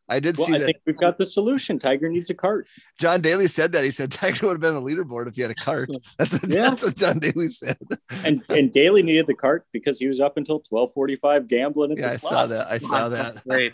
[0.08, 0.64] I did Well, see I that.
[0.66, 1.78] think we've got the solution.
[1.78, 2.66] Tiger needs a cart.
[2.98, 3.84] John Daly said that.
[3.84, 5.88] He said Tiger would have been on the leaderboard if he had a cart.
[6.18, 6.70] That's, Yeah.
[6.70, 7.78] that's what John Daly said.
[8.24, 11.92] And and Daly needed the cart because he was up until twelve forty five gambling
[11.92, 12.70] at Yeah, the I saw that.
[12.70, 13.42] I saw that.
[13.48, 13.72] Great.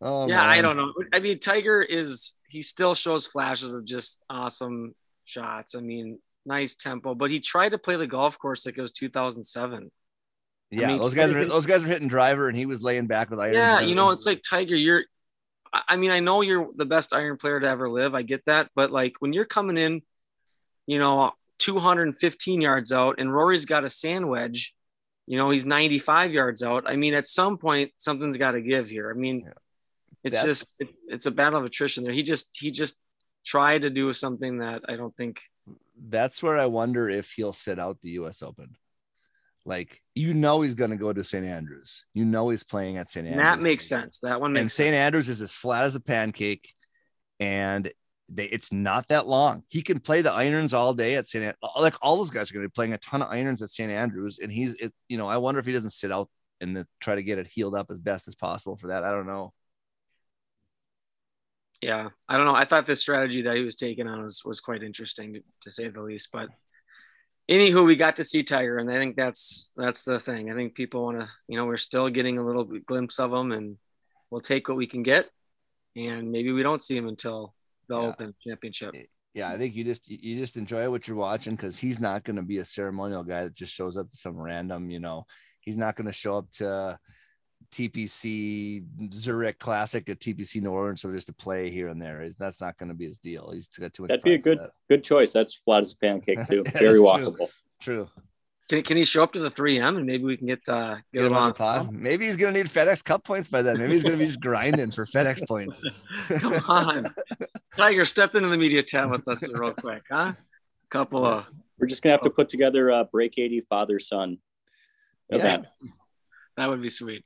[0.00, 0.92] Oh, yeah, I don't know.
[1.12, 5.74] I mean, Tiger is he still shows flashes of just awesome shots.
[5.74, 8.92] I mean, nice tempo, but he tried to play the golf course like it was
[8.92, 9.90] 2007.
[10.80, 13.30] Yeah, mean, those guys are those guys are hitting driver, and he was laying back
[13.30, 13.54] with irons.
[13.54, 14.74] Yeah, you know, it's like Tiger.
[14.74, 15.04] You're,
[15.72, 18.14] I I mean, I know you're the best iron player to ever live.
[18.14, 20.02] I get that, but like when you're coming in,
[20.86, 24.74] you know, 215 yards out, and Rory's got a sand wedge.
[25.26, 26.84] You know, he's 95 yards out.
[26.86, 29.10] I mean, at some point, something's got to give here.
[29.10, 29.52] I mean, Yeah.
[30.22, 32.12] it's That's- just it, it's a battle of attrition there.
[32.12, 32.98] He just he just
[33.44, 35.40] tried to do something that I don't think.
[36.08, 38.42] that's where I wonder if he'll sit out the U.S.
[38.42, 38.76] Open.
[39.66, 41.44] Like you know, he's going to go to St.
[41.44, 42.04] Andrews.
[42.14, 43.26] You know, he's playing at St.
[43.26, 43.42] Andrews.
[43.42, 44.20] that makes sense.
[44.20, 44.60] That one makes.
[44.60, 44.94] And St.
[44.94, 46.72] Andrews is as flat as a pancake,
[47.40, 47.90] and
[48.28, 49.64] they, it's not that long.
[49.68, 51.44] He can play the irons all day at St.
[51.44, 53.70] An- like all those guys are going to be playing a ton of irons at
[53.70, 53.90] St.
[53.90, 54.94] Andrews, and he's it.
[55.08, 57.48] You know, I wonder if he doesn't sit out and the, try to get it
[57.48, 59.02] healed up as best as possible for that.
[59.02, 59.52] I don't know.
[61.82, 64.60] yeah i don't know i thought this strategy that he was taking on was was
[64.60, 66.48] quite interesting to, to say the least but
[67.50, 70.74] anywho we got to see tiger and i think that's that's the thing i think
[70.74, 73.76] people want to you know we're still getting a little glimpse of him and
[74.30, 75.30] we'll take what we can get
[75.94, 77.54] and maybe we don't see him until
[77.88, 78.06] the Yeah.
[78.08, 78.94] open championship
[79.34, 82.36] Yeah, I think you just you just enjoy what you're watching because he's not going
[82.36, 84.88] to be a ceremonial guy that just shows up to some random.
[84.90, 85.26] You know,
[85.60, 86.98] he's not going to show up to
[87.72, 92.28] TPC Zurich Classic at TPC New Orleans so just to play here and there.
[92.38, 93.50] That's not going to be his deal.
[93.52, 94.08] He's got too much.
[94.08, 94.70] That'd be a good that.
[94.88, 95.32] good choice.
[95.32, 96.62] That's flat as a pancake too.
[96.66, 97.02] Yeah, Very that's true.
[97.02, 97.48] walkable.
[97.82, 98.08] True.
[98.68, 101.04] can, can he show up to the 3m and maybe we can get uh Get
[101.12, 101.92] get him him on on the pod.
[101.92, 103.78] Maybe he's going to need FedEx Cup points by then.
[103.78, 105.84] Maybe he's going to be just grinding for FedEx points.
[106.28, 107.04] come on
[107.76, 110.32] tiger step into the media tent with us real quick huh
[110.88, 111.44] couple of
[111.78, 114.38] We're just gonna have to put together a break eighty father son
[115.30, 115.62] Yeah.
[116.56, 117.24] That would be sweet.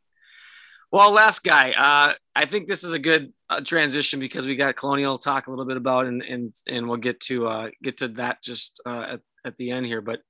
[0.93, 1.71] Well, last guy.
[1.71, 5.51] Uh, I think this is a good uh, transition because we got Colonial talk a
[5.51, 9.05] little bit about, and and and we'll get to uh, get to that just uh,
[9.13, 10.01] at at the end here.
[10.01, 10.21] But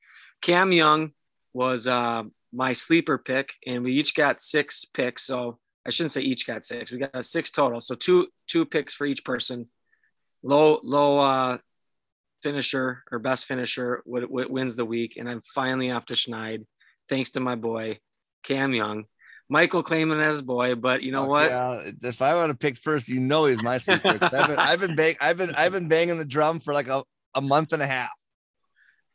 [0.43, 1.13] Cam Young
[1.55, 5.25] was uh, my sleeper pick, and we each got six picks.
[5.25, 6.93] So I shouldn't say each got six.
[6.93, 7.81] We got six total.
[7.81, 9.67] So two two picks for each person.
[10.43, 11.59] Low low uh,
[12.43, 16.67] finisher or best finisher wins the week, and I'm finally off to Schneid,
[17.09, 18.01] thanks to my boy
[18.43, 19.05] Cam Young.
[19.51, 21.51] Michael claiming as a boy, but you know Fuck what?
[21.51, 24.19] Yeah, if I want to pick first, you know he's my sleeper.
[24.23, 27.03] I've been I've been bang, I've been I've been banging the drum for like a,
[27.35, 28.11] a month and a half.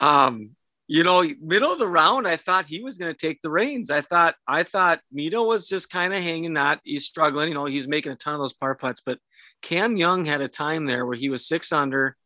[0.02, 0.52] Um,
[0.88, 3.90] you know, middle of the round, I thought he was going to take the reins.
[3.90, 7.48] I thought, I thought Mito was just kind of hanging, not he's struggling.
[7.48, 9.18] You know, he's making a ton of those par putts, but
[9.62, 12.18] Cam Young had a time there where he was six under,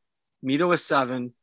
[0.43, 1.33] Mito was seven,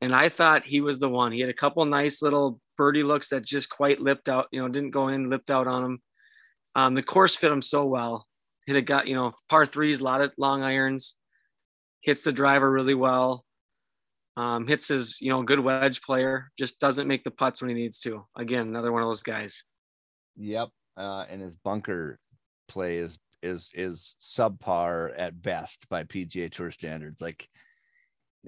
[0.00, 1.30] and I thought he was the one.
[1.30, 4.68] He had a couple nice little birdie looks that just quite lipped out, you know,
[4.68, 6.02] didn't go in, lipped out on him.
[6.76, 8.26] Um, the course fit him so well.
[8.66, 11.16] Hit a got, you know, par threes, a lot of long irons,
[12.02, 13.44] hits the driver really well
[14.36, 17.74] um, hits his you know good wedge player just doesn't make the putts when he
[17.74, 19.64] needs to again another one of those guys
[20.36, 20.68] Yep.
[20.96, 22.18] Uh, and his bunker
[22.68, 27.20] play is is is subpar at best by PGA Tour standards.
[27.20, 27.48] Like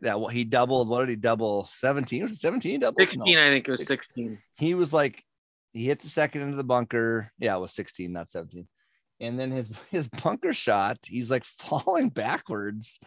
[0.03, 0.89] that, what he doubled.
[0.89, 1.69] What did he double?
[1.73, 2.23] Seventeen?
[2.23, 2.81] Was it seventeen?
[2.81, 2.97] Double?
[2.99, 3.43] 16 No.
[3.43, 4.07] i think it was Six.
[4.07, 5.25] 16 He was like,
[5.73, 7.33] he hit the second into the bunker.
[7.39, 8.69] Yeah, it was sixteen, not seventeen.
[9.21, 12.99] And then his his bunker shot, he's like falling backwards,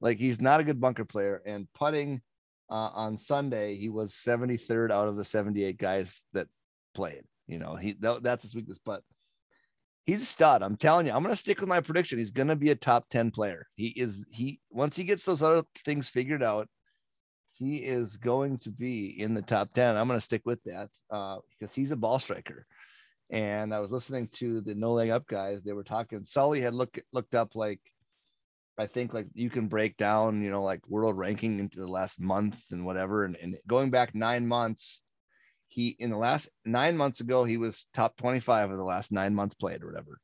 [0.00, 1.42] like he's not a good bunker player.
[1.44, 2.20] And putting
[2.70, 6.48] uh, on Sunday, he was 73rd out of the 78 guys that
[6.94, 7.22] played.
[7.46, 9.02] You know, he that, that's his weakness, but
[10.04, 10.62] he's a stud.
[10.62, 12.18] I'm telling you, I'm gonna stick with my prediction.
[12.18, 13.66] He's gonna be a top 10 player.
[13.76, 16.68] He is he once he gets those other things figured out,
[17.58, 19.96] he is going to be in the top 10.
[19.96, 22.66] I'm gonna stick with that uh, because he's a ball striker.
[23.30, 25.62] And I was listening to the No Laying Up guys.
[25.62, 26.24] They were talking.
[26.24, 27.80] Sully had looked looked up like
[28.78, 32.20] I think like you can break down, you know, like world ranking into the last
[32.20, 33.24] month and whatever.
[33.24, 35.00] And, and going back nine months,
[35.68, 39.34] he in the last nine months ago, he was top 25 of the last nine
[39.34, 40.20] months played or whatever.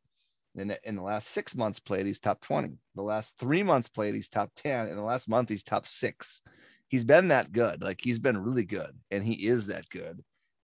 [0.57, 2.75] And in the last six months played, he's top 20.
[2.95, 4.89] The last three months played, he's top 10.
[4.89, 6.43] In the last month, he's top six.
[6.93, 7.83] He's been that good.
[7.83, 8.95] Like he's been really good.
[9.11, 10.23] And he is that good.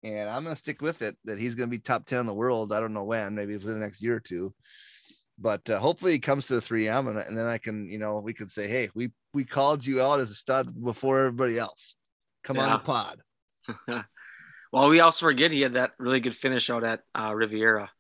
[0.03, 2.73] And I'm to stick with it that he's to be top 10 in the world.
[2.73, 4.55] I don't know when, maybe within the next year or two
[5.39, 8.19] but uh, hopefully he comes to the 3M and, and then I can, you know,
[8.19, 11.97] we could say, hey, we we called you out as a stud before everybody else.
[12.45, 12.77] Come on Yeah.
[12.77, 13.23] the pod.
[14.73, 17.91] well we also forget he had that really good finish out at uh, riviera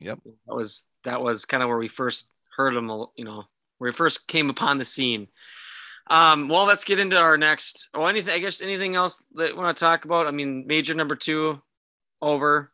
[0.00, 0.18] Yep.
[0.46, 3.44] that was that was kind of where we first heard him, you know,
[3.78, 5.28] where he first came upon the scene.
[6.08, 7.88] Um, well, let's get into our next.
[7.94, 8.32] Oh, anything?
[8.32, 10.26] I guess anything else that you want to talk about?
[10.26, 11.60] I mean, major number two
[12.22, 12.72] over.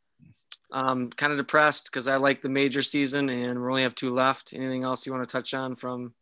[0.70, 4.14] Um, kind of depressed because I like the major season and we only have two
[4.14, 4.54] left.
[4.54, 6.14] Anything else you want to touch on from?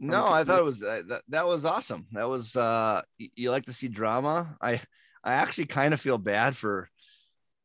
[0.00, 2.06] No, I thought it was that, that, that was awesome.
[2.12, 4.56] That was uh y- you like to see drama.
[4.60, 4.80] I
[5.22, 6.88] I actually kind of feel bad for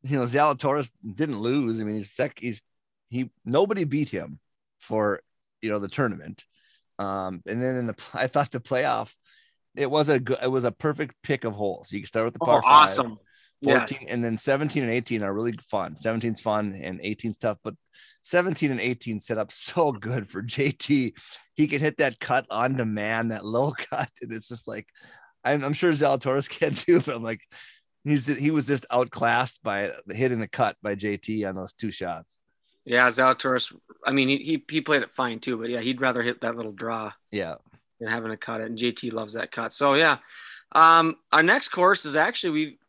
[0.03, 1.79] you know Zalatoris didn't lose.
[1.79, 2.61] I mean he's sec he's
[3.09, 4.39] he nobody beat him
[4.79, 5.21] for
[5.61, 6.43] you know the tournament.
[6.99, 9.11] Um and then in the I thought the playoff
[9.75, 11.91] it was a good it was a perfect pick of holes.
[11.91, 12.89] You can start with the par Oh, five.
[12.89, 13.17] awesome.
[13.63, 14.05] 14 Yes.
[14.07, 17.73] and then 17 and 18 are really fun 17's fun and 18's tough but
[18.21, 21.11] 17 and 18 set up so good for jt
[21.55, 24.87] he can hit that cut on demand that low cut and it's just like
[25.43, 27.41] i'm, I'm sure zalatoris can too but i'm like
[28.05, 32.39] he's he was just outclassed by hitting the cut by jt on those two shots
[32.89, 33.71] Yeah, Zalatoris.
[34.03, 36.55] I mean, he, he he played it fine too, but yeah, he'd rather hit that
[36.55, 37.55] little draw yeah
[37.99, 38.65] than having to cut it.
[38.65, 39.71] And JT loves that cut.
[39.71, 40.17] So yeah,
[40.71, 42.79] um, our next course is actually we,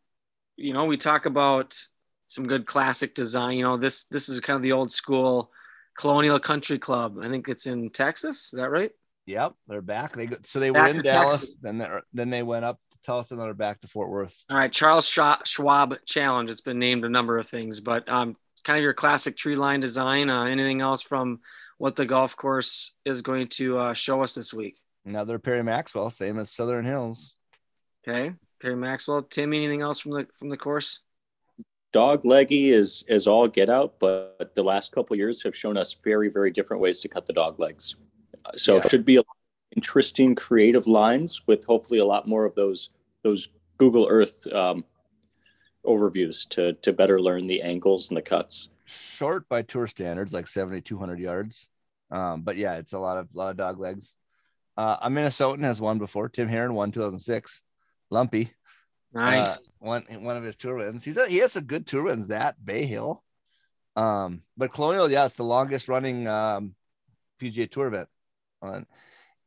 [0.57, 1.77] you know, we talk about
[2.25, 3.57] some good classic design.
[3.59, 5.51] You know, this this is kind of the old school
[5.99, 7.19] Colonial Country Club.
[7.21, 8.45] I think it's in Texas.
[8.45, 8.91] Is that right?
[9.27, 11.57] yep they're back they go, so they Back were in dallas Texas.
[11.61, 14.57] then they then they went up to Tulsa and they're back to fort worth All
[14.57, 16.49] right, Charles Schwab Challenge.
[16.49, 19.79] It's been named a number of things, but um, kind of your classic tree line
[19.79, 20.29] design.
[20.29, 21.39] Uh, anything else from
[21.77, 24.77] what the golf course is going to uh, show us this week?
[25.03, 27.33] another perry maxwell same as southern hills
[28.07, 29.21] Okay, Perry Maxwell.
[29.23, 30.99] Tim, anything else from the from the course?
[31.93, 35.77] Dog leggy is is all get out, but the last couple of years have shown
[35.77, 37.95] us very very different ways to cut the dog legs.
[38.45, 38.81] Uh, So Yeah.
[38.83, 39.23] it should be a
[39.75, 42.89] interesting creative lines with hopefully a lot more of those
[43.23, 44.83] those Google Earth um,
[45.85, 48.69] overviews to to better learn the angles and the cuts.
[48.85, 51.67] short by tour standards, like 7,200 yards.
[52.11, 54.13] Um, but yeah, it's a lot of lot of dog legs.
[54.77, 56.29] Uh, a Minnesotan has won before.
[56.29, 57.61] Tim Herron won 2006.
[58.09, 58.51] Lumpy,
[59.13, 59.55] Nice.
[59.55, 61.03] uh, one one of his tour wins.
[61.03, 62.27] He's a, he has a good tour wins.
[62.27, 63.23] That Bay Hill,
[63.95, 66.75] um, but Colonial, yeah, it's the longest running um,
[67.41, 68.09] PGA Tour event.
[68.61, 68.85] On,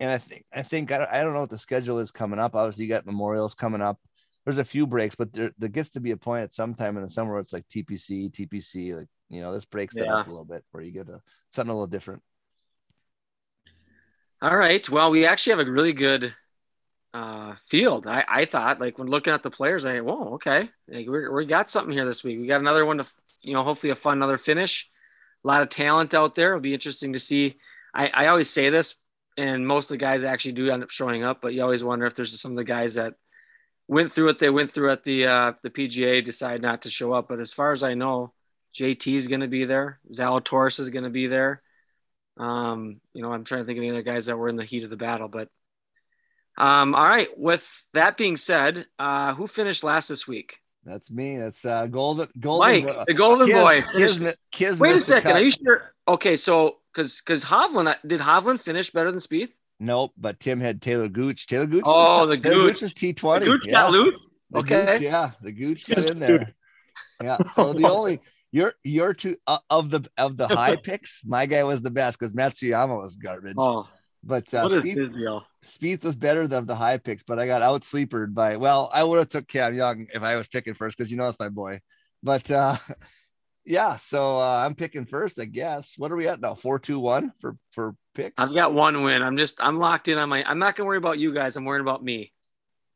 [0.01, 2.39] and I think I think I don't, I don't know what the schedule is coming
[2.39, 2.55] up.
[2.55, 3.99] Obviously, you got Memorials coming up.
[4.45, 6.97] There's a few breaks, but there, there gets to be a point at some time
[6.97, 10.27] in the summer where it's like TPC, TPC, like you know, this breaks that up
[10.27, 11.21] a little bit where you get a
[11.51, 12.23] something a little different.
[14.43, 14.87] All right.
[14.89, 16.35] Well, we actually have a really good
[17.15, 18.07] uh, field.
[18.07, 21.47] I, I thought, like when looking at the players, I whoa, okay, like, we we
[21.47, 22.39] got something here this week.
[22.39, 23.07] We got another one to,
[23.43, 24.91] you know, hopefully a fun another finish.
[25.45, 26.49] A lot of talent out there.
[26.51, 27.57] It'll be interesting to see.
[27.95, 28.97] I, I always say this,
[29.39, 32.07] and most of the guys actually do end up showing up, but you always wonder
[32.07, 33.15] if there's some of the guys that
[33.89, 34.39] went through it.
[34.39, 37.29] They went through at the uh, the PGA, decide not to show up.
[37.29, 38.33] But as far as I know,
[38.75, 40.01] JT is going to be there.
[40.13, 41.63] Zalatoris is going to be there.
[42.37, 44.65] Um, you know, I'm trying to think of any other guys that were in the
[44.65, 45.49] heat of the battle, but
[46.57, 47.29] um, all right.
[47.37, 50.59] With that being said, uh, who finished last this week?
[50.85, 51.39] That's me.
[51.39, 52.85] That's uh, golden golden.
[52.85, 53.79] Mike, the Golden Kiz- Boy.
[53.93, 55.33] Kismet, Kismet Wait a second.
[55.33, 55.95] Are you sure?
[56.07, 59.51] Okay, so because because Hovland did Hovland finish better than Spieth?
[59.81, 61.47] Nope, but Tim had Taylor Gooch.
[61.47, 61.83] Taylor Gooch.
[61.85, 62.83] Oh, was, the Taylor Gooch.
[62.83, 63.47] was T twenty.
[63.47, 64.31] The Gooch got loose.
[64.51, 64.87] The Okay.
[64.87, 66.55] Gooch, yeah, the Gooch got Just in there.
[67.23, 67.39] Yeah.
[67.55, 68.21] So the only
[68.53, 72.19] your your two uh, of the of the high picks, my guy was the best
[72.19, 73.57] because Matsuyama was garbage.
[73.59, 73.89] Oh,
[74.23, 75.43] but uh, what is Spieth.
[75.65, 78.57] Spieth was better than the high picks, but I got out sleepered by.
[78.57, 81.29] Well, I would have took Cam Young if I was picking first because you know
[81.29, 81.81] it's my boy.
[82.23, 82.77] But uh,
[83.65, 85.95] yeah, so uh, I'm picking first, I guess.
[85.97, 86.55] What are we at now?
[86.55, 88.35] Four, two, one for for picks.
[88.37, 89.23] I've got one win.
[89.23, 90.45] I'm just I'm locked in on my.
[90.45, 91.57] I'm not gonna worry about you guys.
[91.57, 92.33] I'm worrying about me.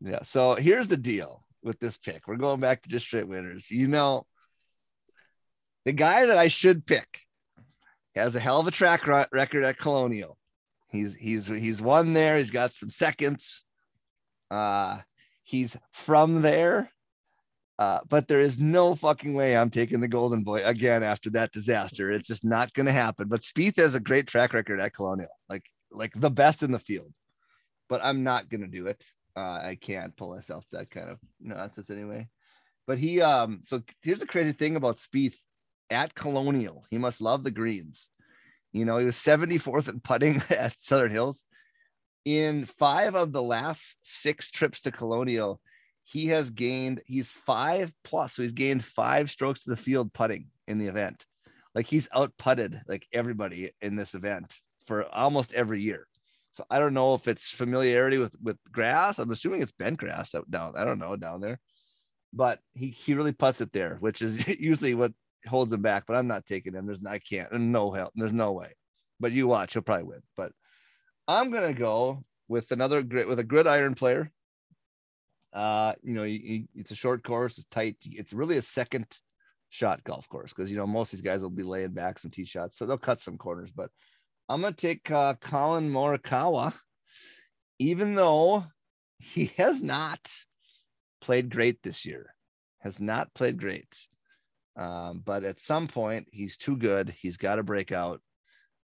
[0.00, 0.22] Yeah.
[0.22, 2.28] So here's the deal with this pick.
[2.28, 3.70] We're going back to just straight winners.
[3.70, 4.26] You know,
[5.84, 7.20] the guy that I should pick
[8.14, 10.36] has a hell of a track record at Colonial.
[10.90, 12.36] He's he's he's won there.
[12.36, 13.64] He's got some seconds.
[14.50, 14.98] Uh,
[15.44, 16.90] he's from there.
[17.78, 21.52] Uh, but there is no fucking way I'm taking the Golden Boy again after that
[21.52, 22.10] disaster.
[22.10, 23.28] It's just not going to happen.
[23.28, 26.78] But Spieth has a great track record at Colonial, like like the best in the
[26.78, 27.12] field.
[27.88, 29.04] But I'm not going to do it.
[29.36, 32.28] Uh, I can't pull myself to that kind of nonsense anyway.
[32.86, 35.36] But he, um, so here's the crazy thing about Spieth
[35.90, 36.84] at Colonial.
[36.90, 38.08] He must love the greens.
[38.72, 41.44] You know, he was 74th in putting at Southern Hills.
[42.24, 45.60] In five of the last six trips to Colonial,
[46.10, 48.32] he has gained, he's five plus.
[48.32, 51.26] So he's gained five strokes to the field putting in the event.
[51.74, 56.06] Like he's out putted like everybody in this event for almost every year.
[56.52, 59.18] So I don't know if it's familiarity with with grass.
[59.18, 60.72] I'm assuming it's bent grass out down.
[60.78, 61.60] I don't know down there,
[62.32, 65.12] but he he really puts it there, which is usually what
[65.46, 66.04] holds him back.
[66.06, 66.86] But I'm not taking him.
[66.86, 67.52] There's I can't.
[67.52, 68.12] No help.
[68.16, 68.72] There's no way.
[69.20, 70.22] but you watch, he'll probably win.
[70.38, 70.52] But
[71.28, 74.32] I'm gonna go with another grit with a gridiron player.
[75.58, 77.96] Uh, you know, you, you- it's a short course, it's tight.
[78.04, 79.06] It's really a second
[79.70, 82.30] shot golf course because you know most of these guys will be laying back some
[82.30, 83.70] tee shots, so they'll cut some corners.
[83.74, 83.90] But
[84.48, 86.72] I'm gonna take uh, Collin Morikawa,
[87.80, 88.66] even though
[89.18, 90.20] he has not
[91.20, 92.34] played great this year,
[92.78, 94.06] has not played great.
[94.76, 97.10] Um, but at some point, he's too good.
[97.20, 98.20] He's got to break out.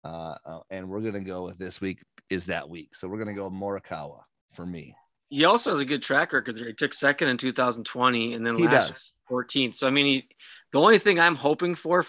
[0.04, 2.94] Uh, uh, and we're gonna go with this week is that week.
[2.94, 4.20] So we're gonna go Morikawa
[4.54, 4.94] for me.
[5.30, 6.68] He also has a good track record there.
[6.68, 9.14] He took second in 2020 and then He last does.
[9.30, 9.76] 14th.
[9.76, 10.28] So I mean, he,
[10.72, 12.06] the only thing I'm hoping for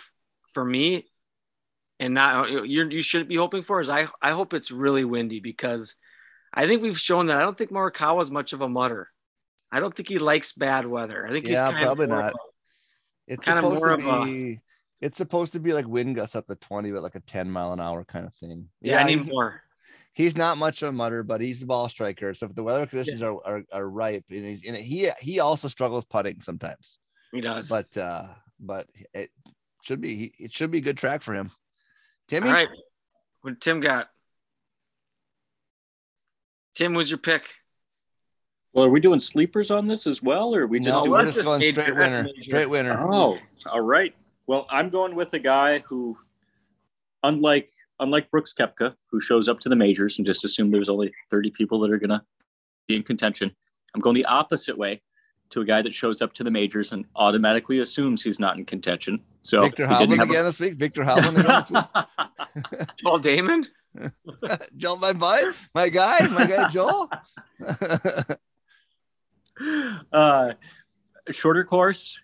[0.52, 1.06] for me,
[1.98, 5.04] and not uh, you you shouldn't be hoping for is I I hope it's really
[5.04, 5.96] windy because
[6.52, 9.08] I think we've shown that I don't think Morikawa is much of a mutter.
[9.70, 11.26] I don't think he likes bad weather.
[11.26, 12.32] I think he's Yeah, kind probably of not.
[12.32, 12.38] of
[13.28, 14.60] It's Kinda supposed more to of a- be.
[15.00, 17.72] It's supposed to be like wind gusts up to 20, but like a 10 mile
[17.72, 18.68] an hour kind of thing.
[18.82, 19.62] a- yeah, I need more.
[20.12, 22.34] He's not much of a mutter, but he's the ball striker.
[22.34, 25.68] So if the weather conditions are, are are ripe, and, he's, and he he also
[25.68, 26.98] struggles putting sometimes.
[27.32, 27.68] He does.
[27.68, 28.26] But uh,
[28.58, 29.30] but it
[29.82, 31.50] should be it should be a good track for him.
[32.28, 32.68] Timmy, All right.
[33.42, 34.10] What Tim got?
[36.74, 37.54] Tim, was your pick?
[38.72, 41.18] Well, are we doing sleepers on this as well, or are we just no, doing?
[41.18, 42.42] we're just just going straight winner, major.
[42.42, 42.96] straight winner.
[43.00, 44.14] Oh, all right.
[44.46, 46.16] Well, I'm going with a guy who,
[47.22, 47.70] unlike
[48.00, 51.50] unlike Brooks Koepka, who shows up to the majors and just assume there's only 30
[51.50, 52.24] people that are gonna
[52.88, 53.54] be in contention.
[53.94, 55.02] I'm going the opposite way
[55.50, 58.64] to a guy that shows up to the majors and automatically assumes he's not in
[58.64, 59.20] contention.
[59.42, 60.74] So Viktor Hovland have a- again this week.
[60.74, 62.88] Viktor Hovland again this week.
[63.02, 63.66] Paul Damon?
[64.76, 65.38] Joel, my boy,
[65.74, 67.10] my guy, my guy Joel.
[70.12, 70.52] uh,
[71.30, 72.18] shorter course,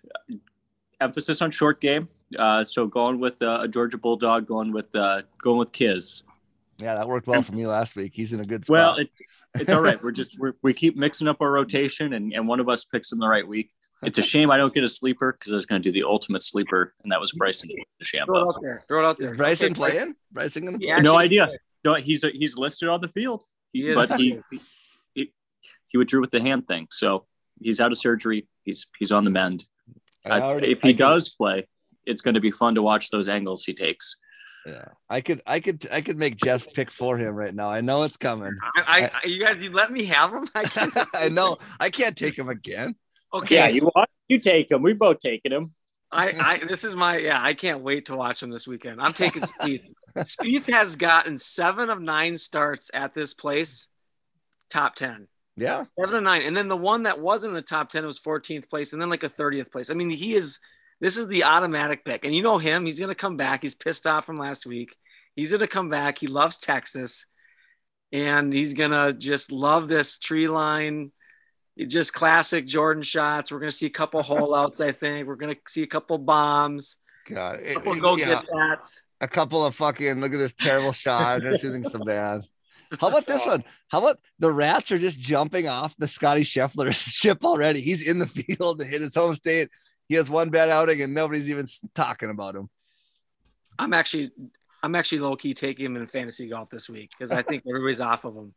[1.01, 2.07] emphasis on short game.
[2.37, 6.23] Uh, so going with uh, a Georgia Bulldog, going with uh, going with Kiz.
[6.79, 8.11] yeah, that worked well for me last week.
[8.13, 8.73] He's in a good spot.
[8.73, 9.09] Well, it,
[9.59, 10.01] it's all right.
[10.03, 13.11] We're just we're, we keep mixing up our rotation, and, and one of us picks
[13.11, 13.71] him the right week.
[14.03, 16.05] It's a shame I don't get a sleeper because I was going to do the
[16.07, 17.69] ultimate sleeper, and that was Bryson
[18.05, 18.83] Throw it out there.
[18.87, 19.37] Throw it out is there.
[19.37, 20.15] Bryson Okay, playing?
[20.31, 20.87] Bryson gonna play?
[20.87, 20.99] Yeah.
[20.99, 21.49] No idea.
[21.85, 23.95] No, he's he's listed on the field, He is.
[23.95, 24.37] but he,
[25.15, 25.31] he
[25.87, 27.25] he withdrew with the hand thing, so
[27.61, 28.47] he's out of surgery.
[28.63, 29.65] He's he's on the mend.
[30.25, 31.67] I Uh, already- if he I could- does play,
[32.07, 34.15] it's going to be fun to watch those angles he takes.
[34.65, 37.69] yeah, I could, I could, I could make Jeff's pick for him right now.
[37.69, 38.51] I know it's coming.
[38.75, 40.47] I, I, you guys, you let me have him?
[40.55, 41.05] I.
[41.13, 41.57] I know.
[41.79, 42.95] I can't take him again.
[43.33, 43.55] Okay.
[43.55, 44.81] Yeah, you want you take him.
[44.81, 45.73] We both taken him.
[46.11, 47.41] I, I this is my yeah.
[47.41, 49.01] I can't wait to watch him this weekend.
[49.01, 49.83] I'm taking Spieth.
[50.17, 53.89] Spieth has gotten seven of nine starts at this place,
[54.69, 55.27] top ten.
[55.57, 58.19] Yeah, Seven of nine, and then the one that was in the top ten was
[58.19, 59.89] 14th place, and then like a 30th place.
[59.89, 60.59] I mean, he is.
[60.99, 62.85] This is the automatic pick, and you know him.
[62.85, 63.61] He's gonna come back.
[63.61, 64.95] He's pissed off from last week.
[65.35, 66.17] He's gonna come back.
[66.17, 67.25] He loves Texas,
[68.11, 71.11] and he's gonna just love this tree line.
[71.77, 73.51] Just classic Jordan shots.
[73.51, 74.81] We're gonna see a couple hole outs.
[74.81, 76.97] I think we're gonna see a couple bombs.
[77.27, 78.83] God, A it- couple it- go yeah, get that.
[79.21, 81.41] a couple of fucking look at this terrible shot.
[81.41, 82.41] They're shooting so bad.
[83.01, 83.65] How about this one?
[83.89, 87.81] How about the rats are just jumping off the Scotty Scheffler ship already?
[87.81, 89.69] He's in the field to hit his home state.
[90.07, 92.69] He has one bad outing and nobody's even talking about him.
[93.77, 94.31] I'm actually,
[94.81, 98.01] I'm actually low key taking him in fantasy golf this week because I think everybody's
[98.01, 98.53] off of him.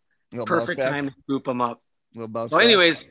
[0.47, 1.83] Perfect time to scoop him up.
[2.15, 2.53] So, back.
[2.53, 3.05] anyways,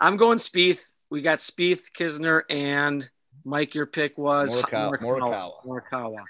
[0.00, 0.80] I'm going Spieth.
[1.10, 3.08] We got Spieth, Kisner, and
[3.44, 3.74] Mike.
[3.74, 5.52] Your pick was Morikawa- Morikawa.
[5.64, 6.24] Morikawa.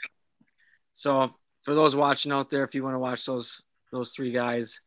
[0.92, 3.60] So, for those watching out there, if you want to watch those
[3.92, 4.80] those three guys,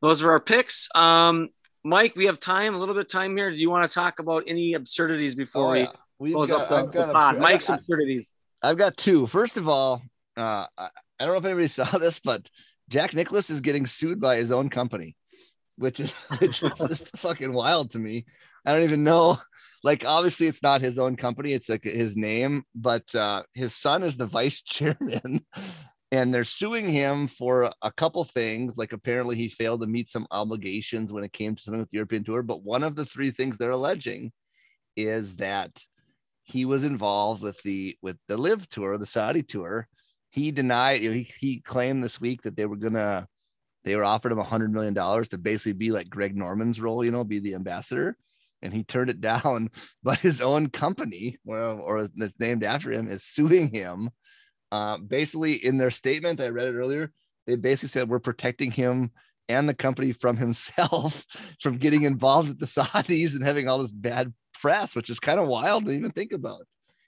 [0.00, 0.88] those are our picks.
[0.94, 1.50] Um,
[1.84, 3.50] Mike, we have time, a little bit of time here.
[3.50, 5.92] Do you want to talk about any absurdities before Oh, we yeah.
[6.18, 7.38] We've got, up the, I've got the pod?
[7.38, 8.26] Mike's absurdities.
[8.62, 9.26] I've got two.
[9.26, 10.02] First of all,
[10.36, 10.88] uh, I,
[11.20, 12.48] I don't know if anybody saw this, but
[12.88, 15.16] Jack Nicklaus is getting sued by his own company,
[15.76, 18.26] which is which is just fucking wild to me.
[18.64, 19.38] I don't even know.
[19.84, 24.02] Like, obviously, it's not his own company; it's like his name, but uh, his son
[24.02, 25.46] is the vice chairman,
[26.10, 28.76] and they're suing him for a couple things.
[28.76, 31.98] Like, apparently, he failed to meet some obligations when it came to something with the
[31.98, 32.42] European Tour.
[32.42, 34.32] But one of the three things they're alleging
[34.96, 35.70] is that
[36.48, 39.86] he was involved with the with the LIV tour the saudi tour.
[40.30, 43.28] He denied he, he claimed this week that they were gonna
[43.84, 47.04] they were offered him a hundred million dollars to basically be like greg norman's role
[47.04, 48.16] you know be the ambassador.
[48.60, 49.70] And he turned it down
[50.02, 54.10] but his own company or, or that's named after him is suing him.
[54.70, 57.10] Uh, basically in their statement i read it earlier
[57.46, 59.10] they basically said we're protecting him
[59.48, 61.24] and the company from himself
[61.60, 65.40] from getting involved with the saudis and having all this bad press, which is kind
[65.40, 66.62] of wild to even think about.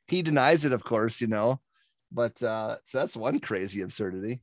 [0.06, 1.60] He denies it, of course, you know,
[2.12, 4.40] but uh, so that's one crazy absurdity.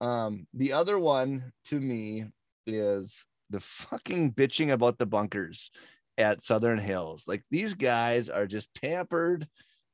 [0.00, 2.26] Um, the other one to me
[2.66, 5.70] is the fucking bitching about the bunkers
[6.16, 7.24] at Southern Hills.
[7.26, 9.46] Like these guys are just pampered,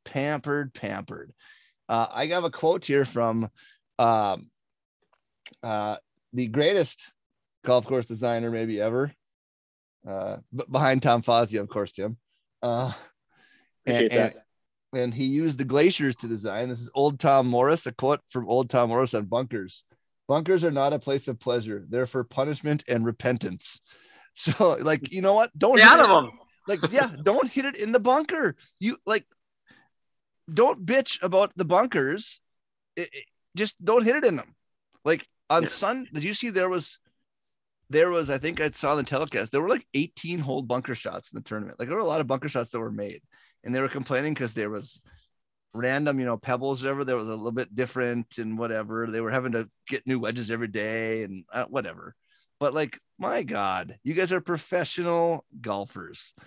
[0.04, 1.32] pampered, pampered.
[1.88, 3.48] Uh, I have a quote here from
[3.98, 4.50] um,
[5.62, 5.96] uh,
[6.32, 7.12] the greatest
[7.64, 9.12] golf course designer maybe ever,
[10.08, 12.16] uh, b- behind Tom Fazio, of course, Tim.
[12.64, 12.92] Uh,
[13.86, 14.36] and, that.
[14.92, 16.68] and, and he used the glaciers to design.
[16.70, 19.84] This is old Tom Morris, a quote from old Tom Morris on bunkers.
[20.28, 21.84] Bunkers are not a place of pleasure.
[21.88, 23.80] They're for punishment and repentance.
[24.36, 25.56] So, like, you know what?
[25.56, 26.38] Don't Get hit out it- of them.
[26.66, 29.24] like yeah don't hit it in the bunker you like
[30.52, 32.40] don't bitch about the bunkers
[32.96, 33.24] It- it-
[33.56, 34.56] just don't hit it in them
[35.04, 35.68] like on Yeah.
[35.68, 36.98] sun did you see there was
[37.94, 41.32] there was i think i saw the telecast there were like 18 hole bunker shots
[41.32, 43.20] in the tournament like there were a lot of bunker shots that were made
[43.62, 45.00] and they were complaining because there was
[45.72, 49.20] random you know pebbles or whatever that was a little bit different and whatever they
[49.20, 52.14] were having to get new wedges every day and uh, whatever
[52.60, 56.34] but like my god you guys are professional golfers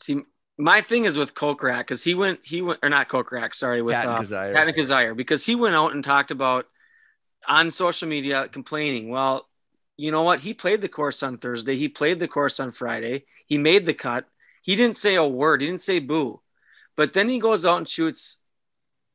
[0.00, 0.20] See,
[0.58, 3.94] my thing is with Kokrak because he went, he went, or not Kokrak, sorry, with
[3.94, 4.54] Patton uh, Kizzire.
[4.54, 6.66] Patton Kizzire, because he went out and talked about
[7.46, 9.08] on social media complaining.
[9.08, 9.47] Well,
[9.98, 10.40] you know what?
[10.40, 11.76] He played the course on Thursday.
[11.76, 13.24] He played the course on Friday.
[13.46, 14.24] He made the cut.
[14.62, 15.60] He didn't say a word.
[15.60, 16.40] He didn't say boo.
[16.96, 18.38] But then he goes out and shoots,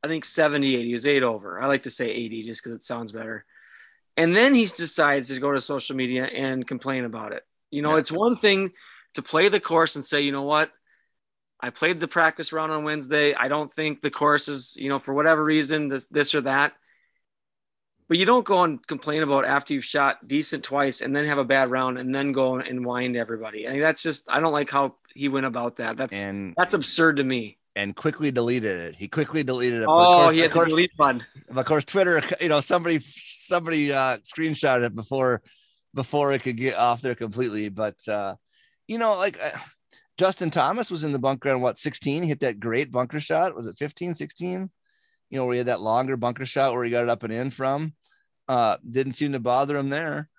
[0.04, 0.88] I think 70, 80.
[0.88, 1.60] He was eight over.
[1.62, 3.46] I like to say 80 just because it sounds better.
[4.18, 7.44] And then he decides to go to social media and complain about it.
[7.72, 8.00] You know, Yeah.
[8.00, 8.74] it's one thing
[9.16, 10.72] to play the course and say, you know what?
[11.60, 13.34] I played the practice round on Wednesday.
[13.34, 16.74] I don't think the course is, you know, for whatever reason, this, this or that.
[18.08, 21.38] But you don't go and complain about after you've shot decent twice and then have
[21.38, 23.68] a bad round and then go and wind everybody.
[23.68, 25.98] I mean, that's just I don't like how he went about that.
[25.98, 27.58] That's And- that's absurd to me.
[27.76, 28.96] and quickly deleted it.
[28.96, 29.88] He quickly deleted it.
[29.90, 31.24] Oh, of course, he had of course, delete button.
[31.50, 32.22] of course, Twitter.
[32.40, 35.42] You know, somebody somebody uh, screenshotted it before
[35.96, 37.70] before it could get off there completely.
[37.70, 38.36] But uh,
[38.88, 39.58] you know, like uh,
[40.20, 42.22] Justin Thomas was in the bunker on what 16.
[42.24, 43.56] He hit that great bunker shot.
[43.56, 44.70] Was it 15, 16?
[45.34, 47.34] You know, where he had that longer bunker shot where he got it up and
[47.34, 47.94] in from.
[48.48, 50.30] Uh, didn't seem to bother him there.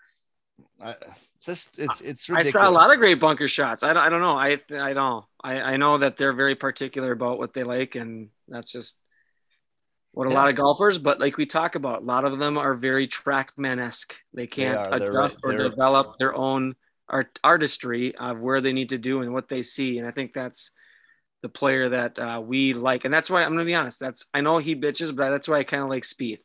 [0.81, 3.83] I, it's just it's it's I saw a lot of great bunker shots.
[3.83, 4.39] I don't, I don't know.
[4.39, 5.25] I I don't.
[5.43, 9.01] I, I know that they're very particular about what they like, and that's just
[10.13, 10.37] what a Yeah.
[10.37, 11.01] lot of golfers.
[11.01, 14.15] But like we talk about, a lot of them are very trackman esque.
[14.33, 14.91] They can't.
[14.91, 15.55] They're adjust right.
[15.57, 16.77] or They're- develop their own
[17.09, 19.99] art artistry of where they need to do and what they see.
[19.99, 20.71] And I think that's
[21.45, 24.01] the player that uh, we like, and that's why I'm gonna be honest.
[24.01, 26.41] That's I know he bitches, but that's why I kind of like Spieth.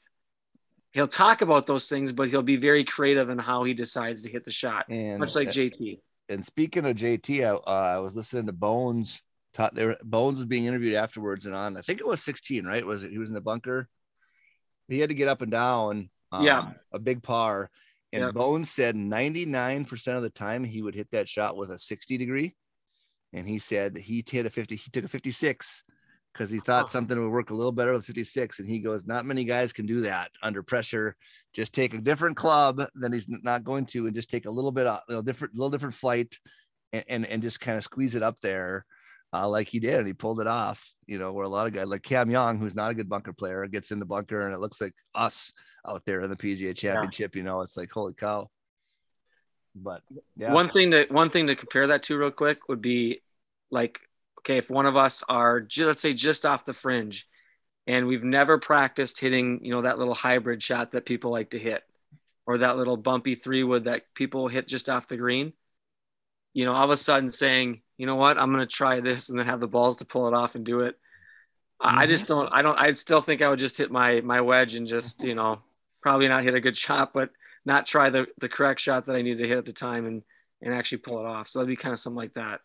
[0.92, 4.30] He'll talk about those things, but he'll be very creative in how he decides to
[4.30, 6.02] hit the shot, And- much like JT.
[6.28, 9.22] and speaking of JT, I, uh, I was listening to Bones.
[9.54, 12.86] Taught there, Bones was being interviewed afterwards, and on I think it was 16, right?
[12.86, 13.12] Was it?
[13.12, 13.88] He was in the bunker.
[14.90, 16.10] He had to get up and down.
[16.34, 16.74] um, Yeah.
[16.92, 17.72] a big par.
[18.12, 18.32] And Yeah.
[18.32, 22.56] Bones said 99% of the time he would hit that shot with a 60 degree,
[23.34, 24.76] and he said he hit a 50.
[24.76, 25.84] He took a 56
[26.34, 26.90] because he thought Oh.
[26.90, 28.60] something would work a little better with 56.
[28.60, 31.16] And he goes, not many guys can do that under pressure.
[31.54, 34.72] Just take a different club than he's not going to, and just take a little
[34.72, 36.38] bit, of, you know, different, little different flight,
[36.94, 38.86] and and, and just kind of squeeze it up there,
[39.34, 40.84] uh, like he did, and he pulled it off.
[41.08, 43.34] You know, where a lot of guys like Cam Young, who's not a good bunker
[43.34, 45.52] player, gets in the bunker, and it looks like us
[45.88, 47.36] out there in the PGA Championship.
[47.36, 48.50] You know, it's like holy cow.
[49.82, 50.02] But
[50.36, 53.22] yeah, One thing to one thing to compare that to real quick would be
[53.72, 54.00] like
[54.40, 57.28] okay, if one of us are let's say just off the fringe
[57.88, 61.60] and we've never practiced hitting, you know, that little hybrid shot that people like to
[61.60, 61.84] hit
[62.46, 65.54] or that little bumpy three wood that people hit just off the green,
[66.54, 69.30] you know, all of a sudden saying, you know what, I'm going to try this
[69.30, 70.98] and then have the balls to pull it off and do it.
[71.80, 72.34] I I just mm-hmm.
[72.42, 75.24] don't, I don't, I'd still think I would just hit my, my wedge and just,
[75.24, 75.60] you know,
[76.02, 77.30] probably not hit a good shot, but
[77.70, 80.24] not try the, the correct shot that I needed to hit at the time and,
[80.62, 81.48] and actually pull it off.
[81.48, 82.60] So that'd be kind of something like that.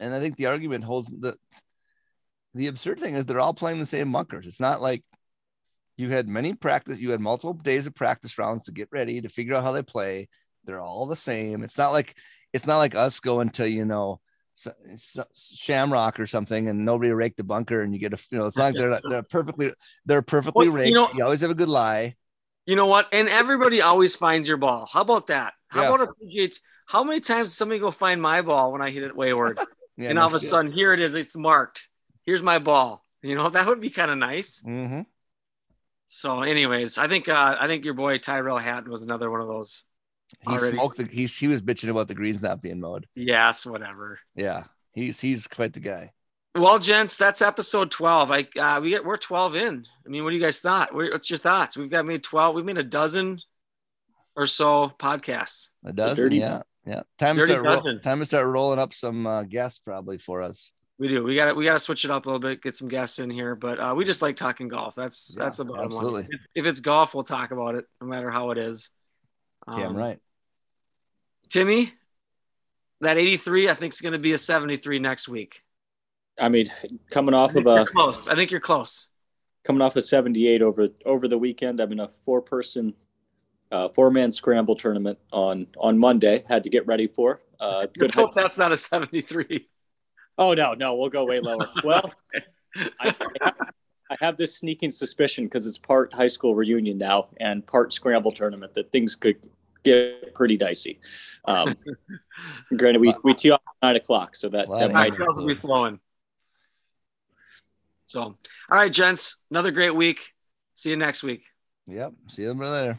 [0.00, 1.36] and I think the argument holds the
[2.54, 4.46] the absurd thing is they're all playing the same bunkers.
[4.46, 5.02] It's not like
[5.96, 9.28] you had many practice, you had multiple days of practice rounds to get ready to
[9.28, 10.28] figure out how they play.
[10.64, 11.62] They're all the same.
[11.62, 12.16] It's not like
[12.52, 14.20] it's not like us going to you know
[15.34, 18.56] Shamrock or something and nobody raked the bunker and you get a you know it's
[18.56, 19.72] not like they're they're perfectly
[20.06, 20.88] they're perfectly Well, raked.
[20.88, 22.16] you know- you always have a good lie.
[22.68, 23.08] You know what?
[23.12, 24.86] And everybody always finds your ball.
[24.92, 25.54] How about that?
[25.68, 25.94] How Yeah.
[25.94, 26.50] about a?
[26.84, 29.58] How many times does somebody go find my ball when I hit it wayward?
[30.00, 30.50] Yeah, and no all of a shit.
[30.50, 31.16] sudden, here it is.
[31.16, 31.88] It's marked.
[32.24, 33.04] Here's my ball.
[33.20, 34.62] You know, that would be kind of nice.
[34.64, 35.06] Mhm.
[36.06, 39.48] So, anyways, I think uh, I think your boy Tyrrell Hatton was another one of
[39.48, 39.84] those.
[40.42, 40.76] he already.
[40.76, 43.06] smoked the he's he was bitching about the greens not being mowed.
[43.16, 44.20] Yes, whatever.
[44.36, 46.12] Yeah, he's he's quite the guy.
[46.58, 48.30] Well, gents, that's episode twelve.
[48.30, 49.86] I uh, we get we're twelve in.
[50.04, 50.94] I mean, what do you guys thought?
[50.94, 51.76] What's your thoughts?
[51.76, 52.54] We've got made twelve.
[52.54, 53.40] We've made a dozen
[54.36, 55.68] or so podcasts.
[55.84, 57.02] A dozen, dirty- yeah, yeah.
[57.18, 57.62] Time to start.
[57.62, 60.72] Ro- time to start rolling up some uh, guests probably for us.
[60.98, 61.22] We do.
[61.22, 62.60] We got to we got to switch it up a little bit.
[62.62, 64.94] Get some guests in here, but uh, we just like talking golf.
[64.96, 66.22] That's Yeah, that's the bottom absolutely.
[66.22, 66.30] line.
[66.32, 68.90] If, if it's golf, we'll talk about it, no matter how it is.
[69.70, 70.18] Damn Um, right.
[71.50, 71.92] Timmy.
[73.00, 75.62] That 83, I think, is going to be a 73 next week.
[76.40, 76.70] I mean,
[77.10, 78.28] coming off of think a close.
[78.28, 79.08] I think you're close.
[79.64, 81.80] coming off a 78 over over the weekend.
[81.80, 82.94] I mean, a four person,
[83.72, 86.44] uh, four man scramble tournament on on Monday.
[86.48, 87.40] Had to get ready for.
[87.60, 88.02] Uh, good.
[88.02, 89.68] Let's hope that's not a 73.
[90.38, 91.68] Oh no, no, we'll go way lower.
[91.84, 92.12] Well,
[93.00, 93.54] I, I, have,
[94.10, 98.30] I have this sneaking suspicion because it's part high school reunion now and part scramble
[98.30, 99.44] tournament that things could
[99.82, 101.00] get pretty dicey.
[101.46, 101.76] Um,
[102.76, 105.06] granted, we we tee off at nine o'clock, so that Well, that that might.
[105.06, 105.98] ain't- tails will be flowing.
[108.08, 108.36] So, all
[108.70, 110.32] right, gents, another great week.
[110.72, 111.42] See you next week.
[111.86, 112.14] Yep.
[112.28, 112.98] See you later.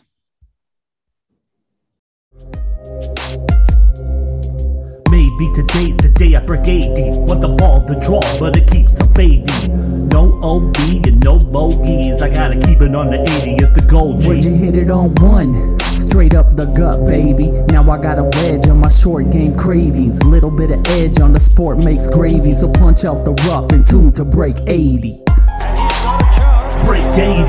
[5.10, 7.18] Maybe today's the day I break 80.
[7.22, 10.08] Want the ball to draw, but it keeps on fading.
[10.10, 10.78] No OB
[11.08, 12.22] and no bogeys.
[12.22, 13.56] I gotta keep it on the 80.
[13.64, 15.76] It's the goal, Would you hit it on one?
[16.10, 17.52] Straight up the gut, baby.
[17.72, 20.24] Now I got a wedge on my short game cravings.
[20.24, 22.54] Little bit of edge on the sport makes gravy.
[22.54, 25.22] So punch out the rough and tune to break 80.
[26.84, 27.46] Break 80.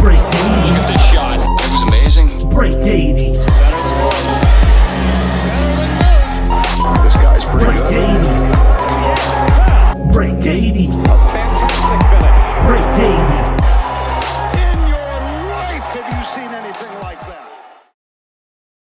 [0.00, 2.48] Break 80.
[2.48, 3.36] Break 80.
[7.02, 8.08] This guy's pretty Break 80.
[10.08, 10.88] Break 80.